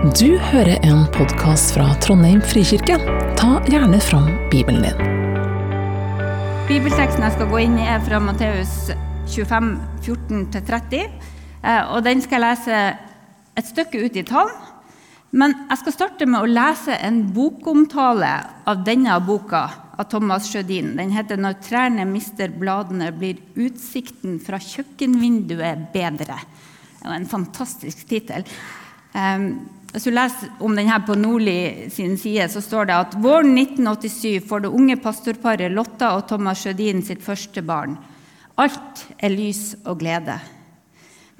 Du 0.00 0.38
hører 0.40 0.78
en 0.80 1.02
podkast 1.12 1.74
fra 1.74 1.90
Trondheim 2.00 2.38
frikirke. 2.40 2.94
Ta 3.36 3.58
gjerne 3.68 3.98
fram 4.00 4.30
Bibelen 4.48 4.86
din. 4.86 5.00
Bibelteksten 6.70 7.20
jeg 7.20 7.34
skal 7.34 7.50
gå 7.50 7.58
inn 7.60 7.74
i, 7.76 7.84
er 7.84 8.00
fra 8.06 8.16
Matteus 8.24 8.72
25, 9.28 9.68
14-30. 10.00 11.02
Eh, 11.60 11.92
Og 11.92 12.00
den 12.06 12.24
skal 12.24 12.40
jeg 12.40 12.46
lese 12.46 12.78
et 13.60 13.68
stykke 13.68 14.00
ut 14.06 14.16
i 14.16 14.24
tall. 14.24 14.48
Men 15.36 15.52
jeg 15.68 15.82
skal 15.82 15.96
starte 15.98 16.28
med 16.32 16.40
å 16.40 16.48
lese 16.48 16.96
en 16.96 17.20
bokomtale 17.36 18.30
av 18.72 18.80
denne 18.86 19.18
boka 19.20 19.66
av 20.00 20.08
Thomas 20.08 20.48
Sjødin. 20.48 20.96
Den 20.96 21.12
heter 21.12 21.36
'Når 21.36 21.60
trærne 21.60 22.06
mister 22.08 22.48
bladene, 22.48 23.12
blir 23.12 23.36
utsikten 23.54 24.40
fra 24.40 24.56
kjøkkenvinduet 24.56 25.92
bedre'. 25.92 26.40
Det 27.02 27.04
er 27.04 27.12
en 27.12 27.26
fantastisk 27.26 28.08
tittel. 28.08 28.44
Um, 29.12 29.68
hvis 29.90 30.06
du 30.06 30.12
leser 30.14 30.52
om 30.62 30.76
denne 30.78 31.00
på 31.02 31.16
Nordli 31.18 31.90
sin 31.90 32.14
side, 32.18 32.46
så 32.52 32.62
står 32.62 32.86
det 32.86 32.94
at 32.94 33.14
våren 33.18 33.56
1987 33.58 34.46
får 34.46 34.62
det 34.62 34.70
unge 34.70 34.96
pastorparet 35.02 35.74
Lotta 35.74 36.12
og 36.14 36.28
Thomas 36.30 36.62
Sjødin 36.62 37.02
sitt 37.02 37.24
første 37.24 37.64
barn. 37.66 37.96
Alt 38.54 39.02
er 39.18 39.34
lys 39.34 39.72
og 39.82 39.98
glede. 40.04 40.36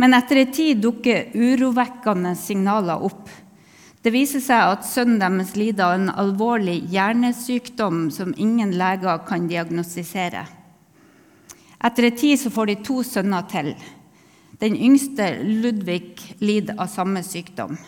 Men 0.03 0.17
etter 0.17 0.41
en 0.41 0.51
tid 0.57 0.81
dukker 0.83 1.31
urovekkende 1.37 2.33
signaler 2.41 3.05
opp. 3.07 3.29
Det 4.03 4.11
viser 4.15 4.43
seg 4.43 4.73
at 4.73 4.89
sønnen 4.89 5.21
deres 5.21 5.55
lider 5.61 5.85
av 5.87 5.99
en 6.01 6.11
alvorlig 6.11 6.79
hjernesykdom 6.91 8.09
som 8.11 8.35
ingen 8.35 8.73
leger 8.81 9.23
kan 9.29 9.47
diagnostisere. 9.47 10.43
Etter 11.85 12.09
en 12.09 12.19
tid 12.19 12.41
så 12.41 12.51
får 12.51 12.73
de 12.73 12.79
to 12.83 12.99
sønner 13.07 13.47
til. 13.53 13.75
Den 14.61 14.75
yngste, 14.75 15.37
Ludvig, 15.45 16.17
lider 16.43 16.81
av 16.81 16.91
samme 16.91 17.23
sykdom. 17.25 17.79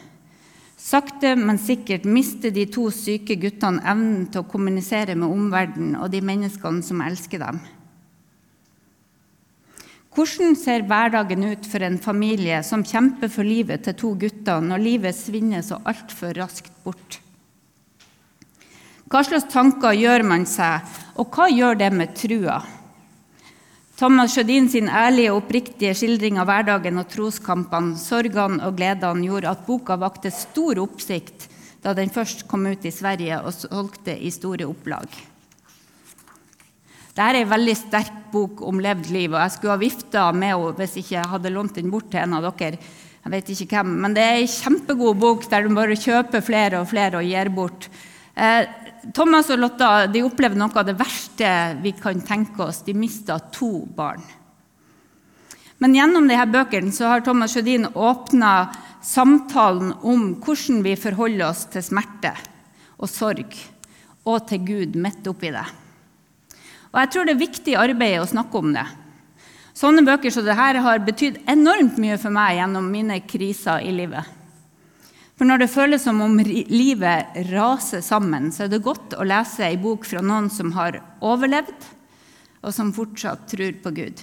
Sakte, 0.82 1.36
men 1.38 1.60
sikkert 1.62 2.02
mister 2.10 2.50
de 2.50 2.64
to 2.66 2.88
syke 2.90 3.36
guttene 3.38 3.84
evnen 3.86 4.24
til 4.32 4.42
å 4.42 4.48
kommunisere 4.50 5.14
med 5.14 5.30
omverdenen 5.30 5.94
og 6.02 6.10
de 6.10 6.18
menneskene 6.26 6.82
som 6.82 7.04
elsker 7.04 7.38
dem. 7.44 7.60
Hvordan 10.12 10.56
ser 10.58 10.82
hverdagen 10.84 11.46
ut 11.54 11.68
for 11.70 11.86
en 11.86 12.00
familie 12.02 12.58
som 12.66 12.82
kjemper 12.84 13.30
for 13.32 13.46
livet 13.46 13.86
til 13.86 13.96
to 13.96 14.10
gutter, 14.20 14.60
når 14.60 14.82
livet 14.82 15.16
svinner 15.16 15.62
så 15.64 15.78
altfor 15.88 16.34
raskt 16.36 16.74
bort? 16.84 17.20
Hva 19.08 19.22
slags 19.24 19.48
tanker 19.52 19.94
gjør 19.96 20.26
man 20.26 20.44
seg, 20.48 20.82
og 21.16 21.30
hva 21.32 21.46
gjør 21.52 21.78
det 21.80 21.92
med 21.94 22.12
trua? 22.18 22.58
Thomas 24.02 24.32
Sjødin 24.34 24.64
sin 24.66 24.88
ærlige 24.90 25.30
og 25.30 25.44
oppriktige 25.44 25.92
skildring 25.94 26.40
av 26.42 26.48
hverdagen 26.48 26.96
og 26.98 27.04
troskampene, 27.06 27.94
sorgene 27.94 28.58
og 28.66 28.74
gledene 28.74 29.28
gjorde 29.28 29.52
at 29.52 29.60
boka 29.62 29.94
vakte 29.94 30.32
stor 30.34 30.80
oppsikt 30.82 31.44
da 31.84 31.92
den 31.94 32.10
først 32.10 32.42
kom 32.50 32.66
ut 32.66 32.82
i 32.82 32.90
Sverige 32.90 33.38
og 33.46 33.54
solgte 33.54 34.16
i 34.18 34.32
store 34.34 34.66
opplag. 34.66 35.06
Dette 37.12 37.28
er 37.28 37.38
en 37.44 37.52
veldig 37.54 37.78
sterk 37.78 38.18
bok 38.34 38.66
om 38.66 38.82
levd 38.82 39.12
liv, 39.14 39.36
og 39.36 39.38
jeg 39.38 39.54
skulle 39.54 39.76
ha 39.76 39.84
vifta 39.84 40.26
med 40.34 40.50
henne 40.50 40.74
hvis 40.82 40.98
ikke 40.98 41.18
jeg 41.20 41.32
hadde 41.36 41.54
lånt 41.54 41.78
den 41.78 41.94
bort 41.94 42.10
til 42.10 42.24
en 42.24 42.34
av 42.40 42.50
dere. 42.58 42.82
Jeg 43.22 43.36
vet 43.36 43.54
ikke 43.54 43.70
hvem, 43.76 43.96
Men 44.02 44.18
det 44.18 44.26
er 44.26 44.40
en 44.40 44.54
kjempegod 44.56 45.22
bok 45.22 45.46
der 45.46 45.62
du 45.62 45.76
bare 45.78 45.94
kjøper 46.08 46.42
flere 46.42 46.82
og 46.82 46.90
flere 46.90 47.22
og 47.22 47.30
gir 47.30 47.54
bort. 47.54 47.86
Eh, 48.34 48.66
Thomas 49.10 49.50
og 49.50 49.58
Lotta 49.58 50.06
de 50.06 50.22
opplevde 50.22 50.60
noe 50.60 50.78
av 50.78 50.86
det 50.86 50.94
verste 50.98 51.48
vi 51.82 51.90
kan 51.98 52.22
tenke 52.22 52.62
oss. 52.62 52.84
De 52.86 52.94
mista 52.94 53.40
to 53.50 53.82
barn. 53.96 54.22
Men 55.82 55.96
gjennom 55.96 56.28
disse 56.30 56.46
bøkene 56.46 56.94
så 56.94 57.10
har 57.10 57.24
Thomas 57.26 57.56
Sjødin 57.56 57.88
åpna 57.98 58.70
samtalen 59.02 59.96
om 60.06 60.28
hvordan 60.38 60.84
vi 60.86 60.94
forholder 60.94 61.48
oss 61.48 61.64
til 61.72 61.82
smerte 61.82 62.30
og 63.02 63.10
sorg, 63.10 63.56
og 64.22 64.44
til 64.46 64.62
Gud 64.62 64.98
midt 65.02 65.26
oppi 65.26 65.50
det. 65.50 65.64
Og 66.92 67.00
jeg 67.00 67.10
tror 67.10 67.26
det 67.26 67.34
er 67.34 67.40
viktig 67.40 67.74
arbeid 67.80 68.20
å 68.20 68.28
snakke 68.30 68.60
om 68.60 68.70
det. 68.76 68.84
Sånne 69.74 70.04
bøker 70.06 70.30
som 70.30 70.46
dette 70.46 70.84
har 70.86 71.02
betydd 71.02 71.40
enormt 71.50 71.98
mye 71.98 72.20
for 72.20 72.30
meg 72.30 72.60
gjennom 72.60 72.86
mine 72.92 73.18
kriser 73.26 73.82
i 73.82 73.90
livet. 73.96 74.22
For 75.42 75.48
når 75.50 75.58
det 75.58 75.72
føles 75.72 76.04
som 76.06 76.20
om 76.22 76.36
livet 76.38 77.38
raser 77.48 77.98
sammen, 78.06 78.44
så 78.54 78.62
er 78.62 78.68
det 78.70 78.78
godt 78.84 79.16
å 79.18 79.24
lese 79.26 79.64
ei 79.66 79.74
bok 79.74 80.04
fra 80.06 80.20
noen 80.22 80.46
som 80.54 80.68
har 80.76 81.00
overlevd, 81.18 81.88
og 82.62 82.70
som 82.70 82.92
fortsatt 82.94 83.48
tror 83.50 83.72
på 83.82 83.90
Gud. 83.96 84.22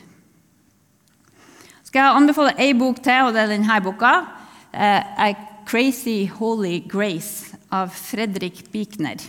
Skal 1.84 2.06
jeg 2.06 2.22
anbefale 2.22 2.56
ei 2.56 2.72
bok 2.72 3.03
til, 3.03 3.19
og 3.25 3.35
det 3.35 3.44
er 3.44 3.52
denne 3.52 3.81
boka. 3.84 4.13
Eh, 4.72 5.35
'Crazy 5.68 6.31
Holy 6.40 6.88
Grace' 6.88 7.51
av 7.69 7.91
Fredrik 7.91 8.72
Bikner. 8.72 9.19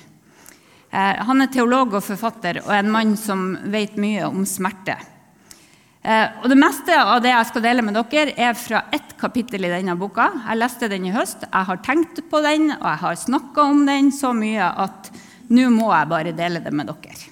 Eh, 0.93 1.17
han 1.27 1.43
er 1.43 1.51
teolog 1.51 1.95
og 1.95 2.07
forfatter 2.07 2.63
og 2.69 2.71
en 2.71 2.91
mann 2.91 3.17
som 3.17 3.59
vet 3.67 3.99
mye 3.99 4.31
om 4.31 4.47
smerte. 4.47 4.95
Eh, 6.01 6.29
og 6.41 6.49
Det 6.49 6.57
meste 6.57 6.97
av 6.97 7.19
det 7.21 7.33
jeg 7.33 7.49
skal 7.51 7.65
dele 7.65 7.85
med 7.85 7.99
dere, 7.99 8.33
er 8.33 8.55
fra 8.57 8.87
ett 8.93 9.17
kapittel 9.21 9.67
i 9.69 9.73
denne 9.73 9.97
boka. 10.01 10.31
Jeg 10.47 10.61
leste 10.61 10.89
den 10.89 11.09
i 11.11 11.13
høst, 11.13 11.45
jeg 11.45 11.69
har 11.69 11.83
tenkt 11.85 12.23
på 12.31 12.41
den 12.45 12.71
og 12.73 12.87
jeg 12.87 13.03
har 13.03 13.19
snakka 13.21 13.67
om 13.69 13.85
den 13.89 14.09
så 14.15 14.33
mye 14.37 14.71
at 14.87 15.11
nå 15.51 15.69
må 15.75 15.91
jeg 15.93 16.11
bare 16.11 16.33
dele 16.37 16.63
det 16.65 16.73
med 16.73 16.89
dere. 16.89 17.29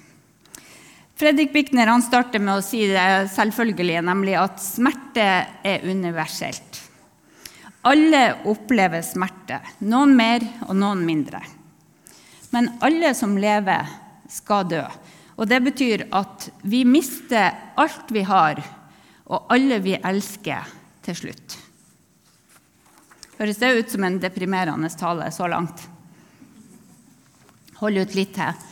Fredrik 1.19 1.51
Bikner 1.51 1.89
han 1.91 2.03
starter 2.03 2.39
med 2.39 2.61
å 2.61 2.63
si 2.63 2.85
det 2.87 3.27
selvfølgelige, 3.33 4.03
nemlig 4.05 4.37
at 4.39 4.61
smerte 4.63 5.25
er 5.67 5.83
universelt. 5.83 6.77
Alle 7.89 8.21
opplever 8.47 9.01
smerte, 9.03 9.57
noen 9.83 10.13
mer 10.15 10.45
og 10.67 10.77
noen 10.79 11.01
mindre. 11.03 11.41
Men 12.53 12.69
alle 12.85 13.11
som 13.17 13.35
lever, 13.39 13.87
skal 14.29 14.67
dø. 14.69 14.83
Og 15.39 15.47
det 15.47 15.61
betyr 15.63 16.03
at 16.11 16.49
vi 16.67 16.83
mister 16.83 17.73
alt 17.79 18.11
vi 18.11 18.25
har, 18.27 18.59
og 19.31 19.51
alle 19.53 19.79
vi 19.79 19.95
elsker, 19.95 20.75
til 21.05 21.15
slutt. 21.15 21.53
Høres 23.39 23.61
det 23.61 23.69
ut 23.71 23.93
som 23.93 24.03
en 24.03 24.17
deprimerende 24.19 24.89
tale 24.99 25.29
så 25.31 25.47
langt? 25.47 25.85
Hold 27.79 28.01
ut 28.03 28.17
litt 28.17 28.33
til. 28.35 28.65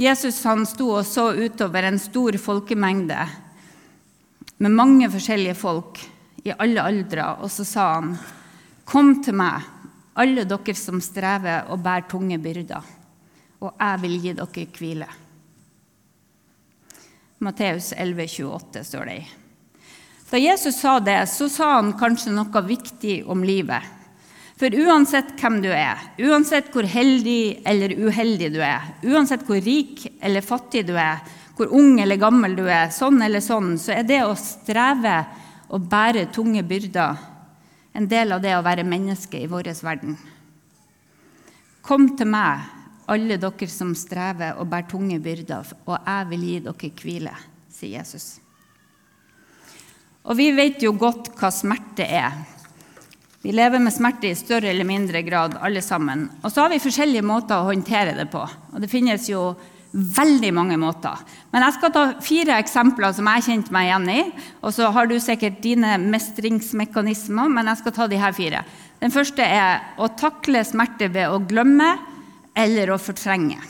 Jesus 0.00 0.40
han 0.48 0.64
sto 0.66 0.88
og 0.96 1.04
så 1.06 1.28
utover 1.36 1.84
en 1.86 2.00
stor 2.00 2.38
folkemengde 2.40 3.20
med 4.64 4.74
mange 4.74 5.10
forskjellige 5.12 5.58
folk 5.60 6.00
i 6.42 6.54
alle 6.56 6.82
aldre, 6.82 7.28
og 7.44 7.50
så 7.52 7.64
sa 7.68 7.94
han, 7.94 8.16
'Kom 8.84 9.22
til 9.22 9.34
meg, 9.34 9.62
alle 10.16 10.44
dere 10.44 10.74
som 10.74 11.00
strever 11.00 11.70
og 11.70 11.82
bærer 11.82 12.08
tunge 12.08 12.38
byrder, 12.38 12.82
og 13.62 13.76
jeg 13.78 14.02
vil 14.02 14.16
gi 14.20 14.34
dere 14.38 14.66
hvile. 14.76 15.08
Matteus 17.42 17.92
11, 17.96 18.26
28 18.28 18.84
står 18.86 19.08
det 19.08 19.16
i. 19.18 19.24
Da 20.32 20.40
Jesus 20.40 20.78
sa 20.80 20.98
det, 21.02 21.18
så 21.28 21.48
sa 21.52 21.74
han 21.74 21.92
kanskje 21.98 22.32
noe 22.32 22.62
viktig 22.64 23.18
om 23.28 23.42
livet. 23.44 23.82
For 24.56 24.72
uansett 24.72 25.34
hvem 25.40 25.58
du 25.64 25.68
er, 25.74 25.98
uansett 26.22 26.70
hvor 26.72 26.86
heldig 26.86 27.64
eller 27.66 27.92
uheldig 27.98 28.52
du 28.54 28.60
er, 28.62 28.92
uansett 29.02 29.42
hvor 29.48 29.58
rik 29.60 30.06
eller 30.22 30.44
fattig 30.46 30.86
du 30.88 30.94
er, 30.94 31.18
hvor 31.58 31.72
ung 31.74 31.98
eller 32.00 32.20
gammel 32.20 32.54
du 32.56 32.62
er, 32.64 32.92
sånn 32.94 33.20
eller 33.26 33.42
sånn, 33.44 33.74
så 33.76 33.96
er 33.98 34.06
det 34.08 34.22
å 34.24 34.36
streve 34.38 35.18
og 35.72 35.88
bære 35.90 36.28
tunge 36.32 36.62
byrder 36.64 37.18
en 37.92 38.06
del 38.08 38.32
av 38.32 38.40
det 38.40 38.54
å 38.56 38.62
være 38.64 38.86
menneske 38.88 39.40
i 39.42 39.48
vår 39.50 39.72
verden. 39.82 40.16
Kom 41.84 42.12
til 42.16 42.30
meg, 42.30 42.62
alle 43.12 43.38
dere 43.40 43.68
som 43.70 43.92
strever 43.98 44.58
og 44.60 44.70
bærer 44.70 44.88
tunge 44.90 45.18
byrder, 45.22 45.74
og 45.86 45.98
jeg 45.98 46.30
vil 46.32 46.46
gi 46.48 46.56
dere 46.64 46.92
hvile, 47.02 47.34
sier 47.72 47.98
Jesus. 48.00 48.30
Og 50.22 50.38
vi 50.38 50.52
vet 50.54 50.82
jo 50.84 50.94
godt 50.94 51.32
hva 51.38 51.50
smerte 51.50 52.06
er. 52.06 52.36
Vi 53.42 53.50
lever 53.50 53.82
med 53.82 53.90
smerte 53.90 54.28
i 54.30 54.38
større 54.38 54.70
eller 54.70 54.86
mindre 54.86 55.24
grad, 55.26 55.56
alle 55.58 55.82
sammen. 55.82 56.28
Og 56.44 56.52
så 56.52 56.62
har 56.62 56.70
vi 56.70 56.82
forskjellige 56.82 57.26
måter 57.26 57.58
å 57.58 57.66
håndtere 57.72 58.14
det 58.14 58.28
på. 58.30 58.42
Og 58.70 58.84
det 58.84 58.90
finnes 58.90 59.26
jo 59.26 59.48
veldig 59.92 60.52
mange 60.54 60.78
måter. 60.80 61.18
Men 61.52 61.66
jeg 61.66 61.76
skal 61.76 61.92
ta 61.92 62.04
fire 62.24 62.60
eksempler 62.62 63.12
som 63.16 63.28
jeg 63.28 63.44
kjente 63.48 63.74
meg 63.74 63.88
igjen 63.90 64.06
i. 64.12 64.20
Og 64.62 64.70
så 64.76 64.92
har 64.94 65.10
du 65.10 65.16
sikkert 65.20 65.58
dine 65.64 65.96
mestringsmekanismer, 66.00 67.50
men 67.50 67.68
jeg 67.72 67.82
skal 67.82 67.96
ta 67.98 68.06
de 68.08 68.22
her 68.22 68.36
fire. 68.36 68.62
Den 69.02 69.12
første 69.12 69.42
er 69.42 69.98
å 69.98 70.08
takle 70.14 70.62
smerte 70.64 71.10
ved 71.12 71.34
å 71.34 71.42
glemme 71.42 71.90
eller 72.54 72.92
å 72.92 73.00
fortrenge. 73.00 73.60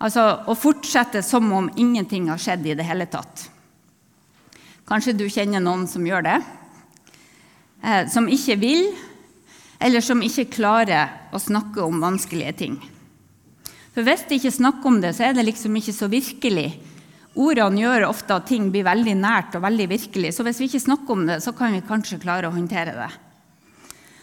Altså 0.00 0.24
å 0.48 0.56
fortsette 0.56 1.22
som 1.24 1.50
om 1.52 1.68
ingenting 1.76 2.30
har 2.32 2.40
skjedd 2.40 2.66
i 2.66 2.76
det 2.76 2.86
hele 2.88 3.06
tatt. 3.10 3.48
Kanskje 4.88 5.14
du 5.14 5.26
kjenner 5.30 5.62
noen 5.62 5.86
som 5.88 6.06
gjør 6.06 6.24
det? 6.26 6.38
Eh, 7.84 8.06
som 8.12 8.28
ikke 8.28 8.56
vil, 8.60 8.88
eller 9.80 10.04
som 10.04 10.22
ikke 10.24 10.48
klarer 10.52 11.30
å 11.32 11.40
snakke 11.40 11.84
om 11.84 12.00
vanskelige 12.02 12.56
ting. 12.58 12.80
For 13.94 14.06
hvis 14.06 14.26
de 14.28 14.38
ikke 14.38 14.54
snakker 14.54 14.90
om 14.90 15.00
det, 15.02 15.14
så 15.16 15.28
er 15.28 15.36
det 15.36 15.46
liksom 15.48 15.76
ikke 15.76 15.94
så 15.96 16.08
virkelig. 16.10 16.68
Ordene 17.40 17.82
gjør 17.82 18.08
ofte 18.08 18.36
at 18.36 18.48
ting 18.50 18.68
blir 18.72 18.86
veldig 18.86 19.16
nært 19.20 19.56
og 19.56 19.64
veldig 19.64 19.86
virkelig, 19.90 20.34
så 20.34 20.44
hvis 20.46 20.60
vi 20.60 20.70
ikke 20.70 20.86
snakker 20.86 21.14
om 21.14 21.26
det, 21.28 21.40
så 21.44 21.54
kan 21.56 21.74
vi 21.76 21.84
kanskje 21.86 22.20
klare 22.22 22.50
å 22.50 22.54
håndtere 22.54 22.96
det. 22.96 23.10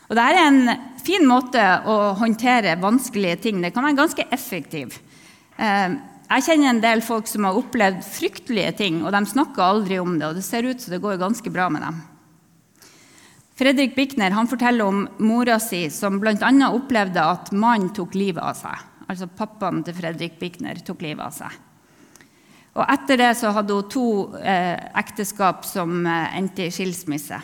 Og 0.07 0.15
Dette 0.15 0.39
er 0.39 0.45
en 0.47 0.83
fin 1.03 1.25
måte 1.27 1.63
å 1.87 2.13
håndtere 2.19 2.77
vanskelige 2.79 3.41
ting 3.47 3.59
Det 3.63 3.73
kan 3.75 3.83
være 3.83 3.99
ganske 3.99 4.27
effektiv. 4.31 4.99
Eh, 5.57 5.97
jeg 6.27 6.43
kjenner 6.43 6.73
en 6.73 6.83
del 6.83 7.01
folk 7.03 7.27
som 7.31 7.47
har 7.47 7.55
opplevd 7.55 8.01
fryktelige 8.03 8.73
ting, 8.81 8.99
og 9.05 9.13
de 9.15 9.21
snakker 9.31 9.63
aldri 9.63 9.99
om 9.99 10.17
det. 10.19 10.27
Og 10.27 10.35
det 10.35 10.43
ser 10.43 10.67
ut 10.67 10.81
som 10.81 10.91
det 10.91 11.03
går 11.03 11.19
ganske 11.21 11.51
bra 11.51 11.69
med 11.71 11.85
dem. 11.85 12.01
Fredrik 13.57 13.95
Bichner 13.95 14.35
forteller 14.45 14.85
om 14.85 15.07
mora 15.23 15.55
si 15.59 15.87
som 15.89 16.19
bl.a. 16.21 16.51
opplevde 16.67 17.23
at 17.23 17.51
mannen 17.55 17.89
tok 17.95 18.13
livet 18.13 18.43
av 18.43 18.59
seg. 18.59 18.83
Altså 19.07 19.29
pappaen 19.31 19.81
til 19.87 19.95
Fredrik 19.97 20.35
Bichner 20.39 20.83
tok 20.85 21.01
livet 21.01 21.23
av 21.25 21.33
seg. 21.33 21.55
Og 22.77 22.83
etter 22.85 23.17
det 23.17 23.31
så 23.39 23.49
hadde 23.55 23.73
hun 23.73 23.87
to 23.89 24.07
eh, 24.37 24.77
ekteskap 24.99 25.65
som 25.65 26.03
eh, 26.05 26.35
endte 26.37 26.67
i 26.67 26.73
skilsmisse. 26.75 27.39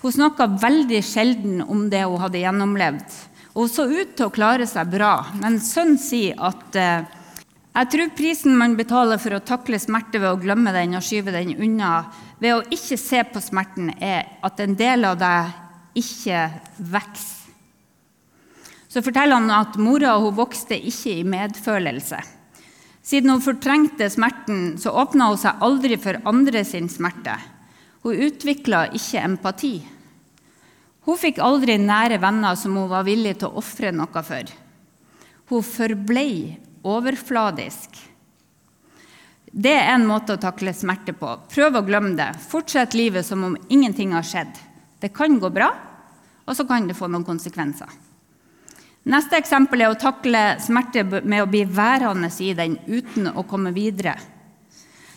Hun 0.00 0.12
snakka 0.12 0.46
veldig 0.62 1.02
sjelden 1.04 1.60
om 1.62 1.88
det 1.92 2.06
hun 2.06 2.20
hadde 2.22 2.40
gjennomlevd. 2.40 3.16
Og 3.52 3.66
hun 3.66 3.72
så 3.72 3.84
ut 3.90 4.14
til 4.16 4.28
å 4.28 4.32
klare 4.32 4.68
seg 4.68 4.92
bra, 4.92 5.14
men 5.42 5.58
sønnen 5.60 5.98
sier 6.00 6.38
at 6.40 6.78
eh, 6.78 7.08
jeg 7.70 7.90
tror 7.92 8.14
prisen 8.18 8.56
man 8.58 8.76
betaler 8.78 9.20
for 9.22 9.36
å 9.36 9.42
takle 9.46 9.78
smerte 9.78 10.18
ved 10.18 10.32
å 10.32 10.38
glemme 10.40 10.72
den 10.74 10.96
og 10.98 11.04
skyve 11.06 11.34
den 11.34 11.52
unna, 11.54 12.06
ved 12.40 12.56
å 12.56 12.64
ikke 12.72 12.98
se 12.98 13.20
på 13.28 13.42
smerten, 13.44 13.92
er 14.00 14.26
at 14.42 14.62
en 14.64 14.74
del 14.78 15.04
av 15.06 15.20
deg 15.20 16.00
ikke 16.00 16.48
vokser. 16.78 17.36
Så 18.90 19.04
forteller 19.06 19.38
han 19.38 19.52
at 19.54 19.76
mora 19.78 20.16
hun 20.18 20.34
vokste 20.34 20.74
ikke 20.74 21.20
i 21.20 21.26
medfølelse. 21.28 22.18
Siden 23.06 23.30
hun 23.30 23.44
fortrengte 23.44 24.08
smerten, 24.10 24.74
så 24.82 24.90
åpna 24.98 25.28
hun 25.30 25.38
seg 25.38 25.62
aldri 25.62 25.94
for 26.00 26.18
andre 26.26 26.64
sin 26.66 26.90
smerte. 26.90 27.36
Hun 28.02 28.22
utvikla 28.26 28.86
ikke 28.96 29.22
empati. 29.22 29.74
Hun 31.04 31.18
fikk 31.20 31.40
aldri 31.44 31.76
nære 31.80 32.20
venner 32.20 32.56
som 32.56 32.76
hun 32.76 32.88
var 32.90 33.04
villig 33.08 33.38
til 33.40 33.50
å 33.50 33.60
ofre 33.60 33.92
noe 33.92 34.22
for. 34.24 34.54
Hun 35.50 35.66
forblei 35.66 36.32
overfladisk. 36.86 37.98
Det 39.50 39.72
er 39.74 39.96
en 39.96 40.06
måte 40.06 40.36
å 40.36 40.40
takle 40.40 40.72
smerte 40.76 41.12
på. 41.18 41.32
Prøv 41.50 41.80
å 41.80 41.84
glemme 41.86 42.14
det. 42.16 42.30
Fortsett 42.38 42.94
livet 42.94 43.26
som 43.26 43.42
om 43.48 43.56
ingenting 43.68 44.14
har 44.14 44.24
skjedd. 44.26 44.52
Det 45.00 45.10
kan 45.16 45.40
gå 45.42 45.50
bra, 45.50 45.72
og 46.46 46.56
så 46.56 46.64
kan 46.68 46.86
det 46.86 46.96
få 46.96 47.08
noen 47.10 47.26
konsekvenser. 47.26 47.90
Neste 49.10 49.38
eksempel 49.40 49.80
er 49.82 49.90
å 49.90 49.98
takle 49.98 50.58
smerte 50.60 51.02
med 51.08 51.40
å 51.42 51.48
bli 51.50 51.64
værende 51.64 52.28
i 52.44 52.52
den 52.54 52.76
uten 52.86 53.30
å 53.32 53.46
komme 53.48 53.72
videre. 53.74 54.14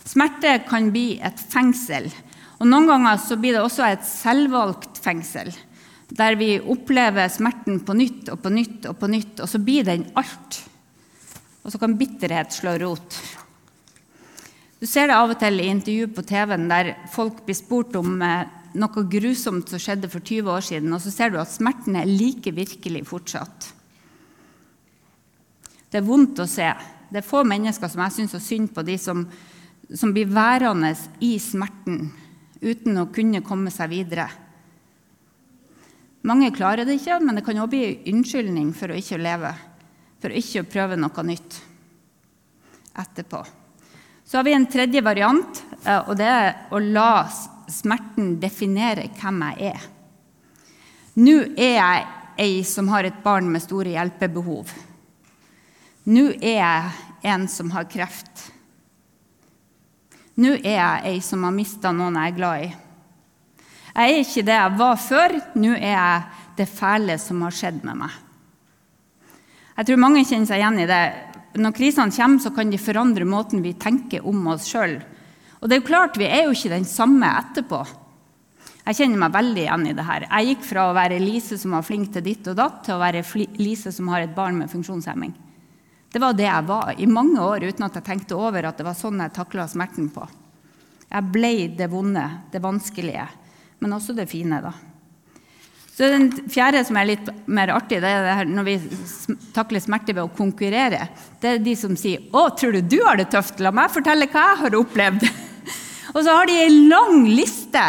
Smerte 0.08 0.56
kan 0.68 0.90
bli 0.92 1.20
et 1.22 1.40
fengsel, 1.52 2.08
og 2.60 2.70
noen 2.70 2.90
ganger 2.90 3.22
så 3.22 3.38
blir 3.40 3.56
det 3.58 3.64
også 3.64 3.86
et 3.88 4.06
selvvalgt 4.08 5.00
fengsel. 5.04 5.50
Der 6.14 6.38
vi 6.38 6.58
opplever 6.60 7.32
smerten 7.32 7.80
på 7.86 7.96
nytt 7.98 8.30
og 8.34 8.42
på 8.44 8.52
nytt 8.54 8.86
og 8.90 9.00
på 9.00 9.10
nytt, 9.10 9.40
og 9.42 9.50
så 9.50 9.62
blir 9.64 9.88
den 9.88 10.06
alt. 10.20 10.60
Og 11.64 11.74
så 11.74 11.80
kan 11.82 11.98
bitterhet 11.98 12.54
slå 12.54 12.76
rot. 12.82 13.18
Du 14.84 14.88
ser 14.90 15.08
det 15.08 15.16
av 15.16 15.32
og 15.32 15.40
til 15.40 15.62
i 15.64 15.70
intervju 15.72 16.10
på 16.12 16.26
TV-en 16.28 16.68
der 16.68 16.92
folk 17.14 17.46
blir 17.48 17.56
spurt 17.56 17.96
om 17.96 18.18
eh, 18.22 18.50
noe 18.76 19.04
grusomt 19.10 19.70
som 19.72 19.80
skjedde 19.82 20.10
for 20.12 20.20
20 20.20 20.50
år 20.52 20.66
siden, 20.66 20.92
og 20.94 21.00
så 21.02 21.14
ser 21.14 21.32
du 21.32 21.40
at 21.40 21.52
smerten 21.54 21.96
er 21.96 22.10
like 22.10 22.52
virkelig 22.52 23.06
fortsatt. 23.08 23.70
Det 25.88 26.02
er 26.02 26.08
vondt 26.08 26.42
å 26.42 26.50
se. 26.50 26.68
Det 27.10 27.22
er 27.22 27.26
få 27.26 27.44
mennesker 27.46 27.90
som 27.90 28.02
jeg 28.04 28.16
syns 28.18 28.36
synd 28.44 28.74
på, 28.76 28.84
de 28.84 28.98
som, 29.00 29.24
som 29.94 30.12
blir 30.14 30.32
værende 30.34 30.92
i 31.24 31.36
smerten 31.40 32.10
uten 32.64 32.98
å 33.02 33.10
kunne 33.14 33.44
komme 33.46 33.72
seg 33.74 33.92
videre. 33.92 34.28
Mange 36.24 36.54
klarer 36.56 36.88
det 36.88 36.96
ikke, 37.00 37.20
men 37.20 37.36
det 37.36 37.44
kan 37.44 37.60
òg 37.60 37.72
bli 37.74 37.86
unnskyldning 38.14 38.72
for 38.78 38.94
å 38.94 39.00
ikke 39.00 39.20
leve. 39.20 39.52
For 40.24 40.32
å 40.32 40.40
ikke 40.40 40.64
prøve 40.72 40.96
noe 40.96 41.26
nytt 41.28 41.58
etterpå. 42.96 43.42
Så 44.24 44.40
har 44.40 44.46
vi 44.48 44.54
en 44.56 44.70
tredje 44.72 45.04
variant, 45.04 45.64
eh, 45.84 46.00
og 46.08 46.16
det 46.18 46.30
er 46.30 46.54
å 46.72 46.80
la 46.80 47.28
smerten 47.68 48.38
definere 48.40 49.10
hvem 49.18 49.44
jeg 49.50 49.74
er. 49.74 49.90
Nå 51.20 51.36
er 51.60 51.76
jeg 51.76 52.08
ei 52.40 52.64
som 52.66 52.88
har 52.90 53.04
et 53.04 53.20
barn 53.24 53.52
med 53.52 53.62
store 53.62 53.92
hjelpebehov. 53.94 54.72
Nå 56.10 56.24
er 56.40 56.58
jeg 56.58 57.34
en 57.34 57.48
som 57.48 57.70
har 57.76 57.86
kreft. 57.92 58.53
Nå 60.42 60.56
er 60.58 60.78
jeg 60.80 61.12
ei 61.12 61.20
som 61.22 61.44
har 61.46 61.54
mista 61.54 61.92
noen 61.94 62.18
jeg 62.18 62.32
er 62.32 62.38
glad 62.38 62.64
i. 62.66 62.70
Jeg 63.94 64.14
er 64.14 64.24
ikke 64.24 64.46
det 64.48 64.56
jeg 64.58 64.78
var 64.80 64.96
før. 64.98 65.36
Nå 65.62 65.76
er 65.76 65.92
jeg 65.94 66.24
det 66.58 66.70
fæle 66.70 67.18
som 67.22 67.44
har 67.46 67.54
skjedd 67.54 67.84
med 67.86 68.00
meg. 68.02 68.16
Jeg 69.78 69.90
tror 69.90 70.02
mange 70.02 70.24
kjenner 70.26 70.50
seg 70.50 70.62
igjen 70.62 70.82
i 70.82 70.90
det. 70.90 71.04
Når 71.62 71.76
krisene 71.78 72.14
kommer, 72.14 72.42
så 72.42 72.50
kan 72.54 72.72
de 72.74 72.82
forandre 72.82 73.26
måten 73.30 73.62
vi 73.62 73.76
tenker 73.78 74.26
om 74.26 74.48
oss 74.54 74.66
sjøl. 74.70 74.98
Og 75.62 75.70
det 75.70 75.78
er 75.78 75.84
jo 75.84 75.90
klart, 75.92 76.18
vi 76.18 76.26
er 76.26 76.48
jo 76.48 76.56
ikke 76.56 76.74
den 76.74 76.90
samme 76.90 77.30
etterpå. 77.40 77.84
Jeg 78.84 78.98
kjenner 78.98 79.22
meg 79.22 79.36
veldig 79.38 79.62
igjen 79.64 79.86
i 79.88 79.96
det 79.96 80.06
her. 80.08 80.26
Jeg 80.28 80.50
gikk 80.50 80.66
fra 80.68 80.90
å 80.90 80.96
være 80.98 81.22
Lise 81.22 81.56
som 81.62 81.78
var 81.78 81.86
flink 81.88 82.10
til 82.14 82.26
ditt 82.26 82.50
og 82.52 82.58
datt, 82.58 82.82
til 82.84 82.98
å 82.98 83.02
være 83.02 83.22
Lise 83.62 83.94
som 83.96 84.10
har 84.12 84.26
et 84.26 84.34
barn 84.36 84.58
med 84.60 84.74
funksjonshemming. 84.74 85.32
Det 86.14 86.22
var 86.22 86.36
det 86.38 86.46
jeg 86.46 86.66
var 86.70 86.94
i 87.02 87.10
mange 87.10 87.42
år 87.42 87.64
uten 87.72 87.88
at 87.88 87.96
jeg 87.98 88.06
tenkte 88.06 88.38
over 88.38 88.70
at 88.70 88.78
det 88.78 88.86
var 88.86 88.98
sånn 88.98 89.22
jeg 89.24 89.34
takla 89.34 89.66
smerten 89.70 90.12
på. 90.14 90.28
Jeg 91.10 91.30
ble 91.34 91.54
det 91.74 91.88
vonde, 91.90 92.26
det 92.54 92.62
vanskelige, 92.62 93.26
men 93.82 93.96
også 93.98 94.14
det 94.18 94.28
fine, 94.30 94.60
da. 94.62 94.74
Så 95.94 96.10
Den 96.10 96.32
fjerde 96.50 96.82
som 96.86 96.98
er 96.98 97.10
litt 97.12 97.28
mer 97.46 97.70
artig, 97.74 98.00
det 98.02 98.10
er 98.10 98.24
det 98.26 98.38
her, 98.40 98.50
når 98.50 98.66
vi 98.66 98.78
takler 99.54 99.82
smerte 99.82 100.14
ved 100.14 100.24
å 100.24 100.32
konkurrere. 100.38 101.08
Det 101.42 101.50
er 101.50 101.60
de 101.62 101.76
som 101.78 101.94
sier 101.98 102.22
'Å, 102.32 102.58
tror 102.58 102.74
du 102.74 102.82
du 102.82 103.04
har 103.06 103.18
det 103.18 103.30
tøft? 103.30 103.60
La 103.60 103.72
meg 103.72 103.92
fortelle 103.94 104.26
hva 104.26 104.54
jeg 104.54 104.62
har 104.62 104.80
opplevd.' 104.80 105.30
Og 106.16 106.24
så 106.24 106.30
har 106.30 106.46
de 106.46 106.54
ei 106.54 106.70
lang 106.90 107.26
liste. 107.26 107.82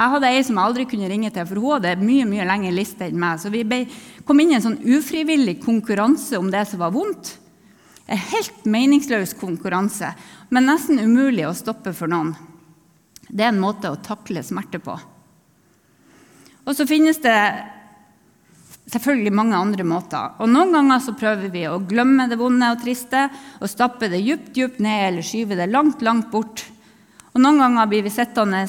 Jeg 0.00 0.10
hadde 0.12 0.28
ei 0.28 0.42
som 0.42 0.56
jeg 0.56 0.64
aldri 0.64 0.84
kunne 0.88 1.08
ringe 1.08 1.30
til, 1.32 1.46
for 1.46 1.60
hun 1.60 1.72
hadde 1.76 2.00
mye 2.00 2.24
mye 2.24 2.44
lengre 2.44 2.72
liste 2.72 3.04
enn 3.04 3.20
meg. 3.20 3.38
Så 3.40 3.52
vi 3.52 3.64
kom 4.24 4.40
inn 4.40 4.50
i 4.52 4.54
en 4.54 4.64
sånn 4.64 4.80
ufrivillig 4.84 5.62
konkurranse 5.62 6.36
om 6.36 6.50
det 6.50 6.66
som 6.68 6.80
var 6.80 6.90
vondt. 6.90 7.38
En 8.06 8.18
helt 8.18 8.64
meningsløs 8.66 9.34
konkurranse, 9.38 10.10
men 10.50 10.66
nesten 10.66 11.00
umulig 11.00 11.46
å 11.46 11.54
stoppe 11.56 11.94
for 11.96 12.10
noen. 12.10 12.34
Det 13.28 13.46
er 13.46 13.52
en 13.52 13.62
måte 13.62 13.90
å 13.90 14.00
takle 14.02 14.42
smerte 14.44 14.82
på. 14.82 14.96
Og 16.62 16.76
så 16.76 16.86
finnes 16.86 17.18
det 17.22 17.38
selvfølgelig 18.92 19.32
mange 19.34 19.58
andre 19.58 19.86
måter. 19.86 20.34
Og 20.42 20.50
Noen 20.50 20.74
ganger 20.74 21.00
så 21.02 21.14
prøver 21.18 21.52
vi 21.52 21.64
å 21.68 21.80
glemme 21.80 22.28
det 22.30 22.38
vonde 22.40 22.72
og 22.74 22.82
triste 22.82 23.24
og 23.60 23.70
stappe 23.70 24.10
det 24.12 24.20
djupt, 24.22 24.52
djupt 24.56 24.82
ned 24.82 25.06
eller 25.08 25.26
skyve 25.26 25.58
det 25.58 25.70
langt, 25.70 26.02
langt 26.04 26.30
bort. 26.32 26.64
Og 27.32 27.40
Noen 27.40 27.62
ganger 27.62 27.88
blir 27.88 28.04
vi 28.04 28.12
sittende 28.12 28.66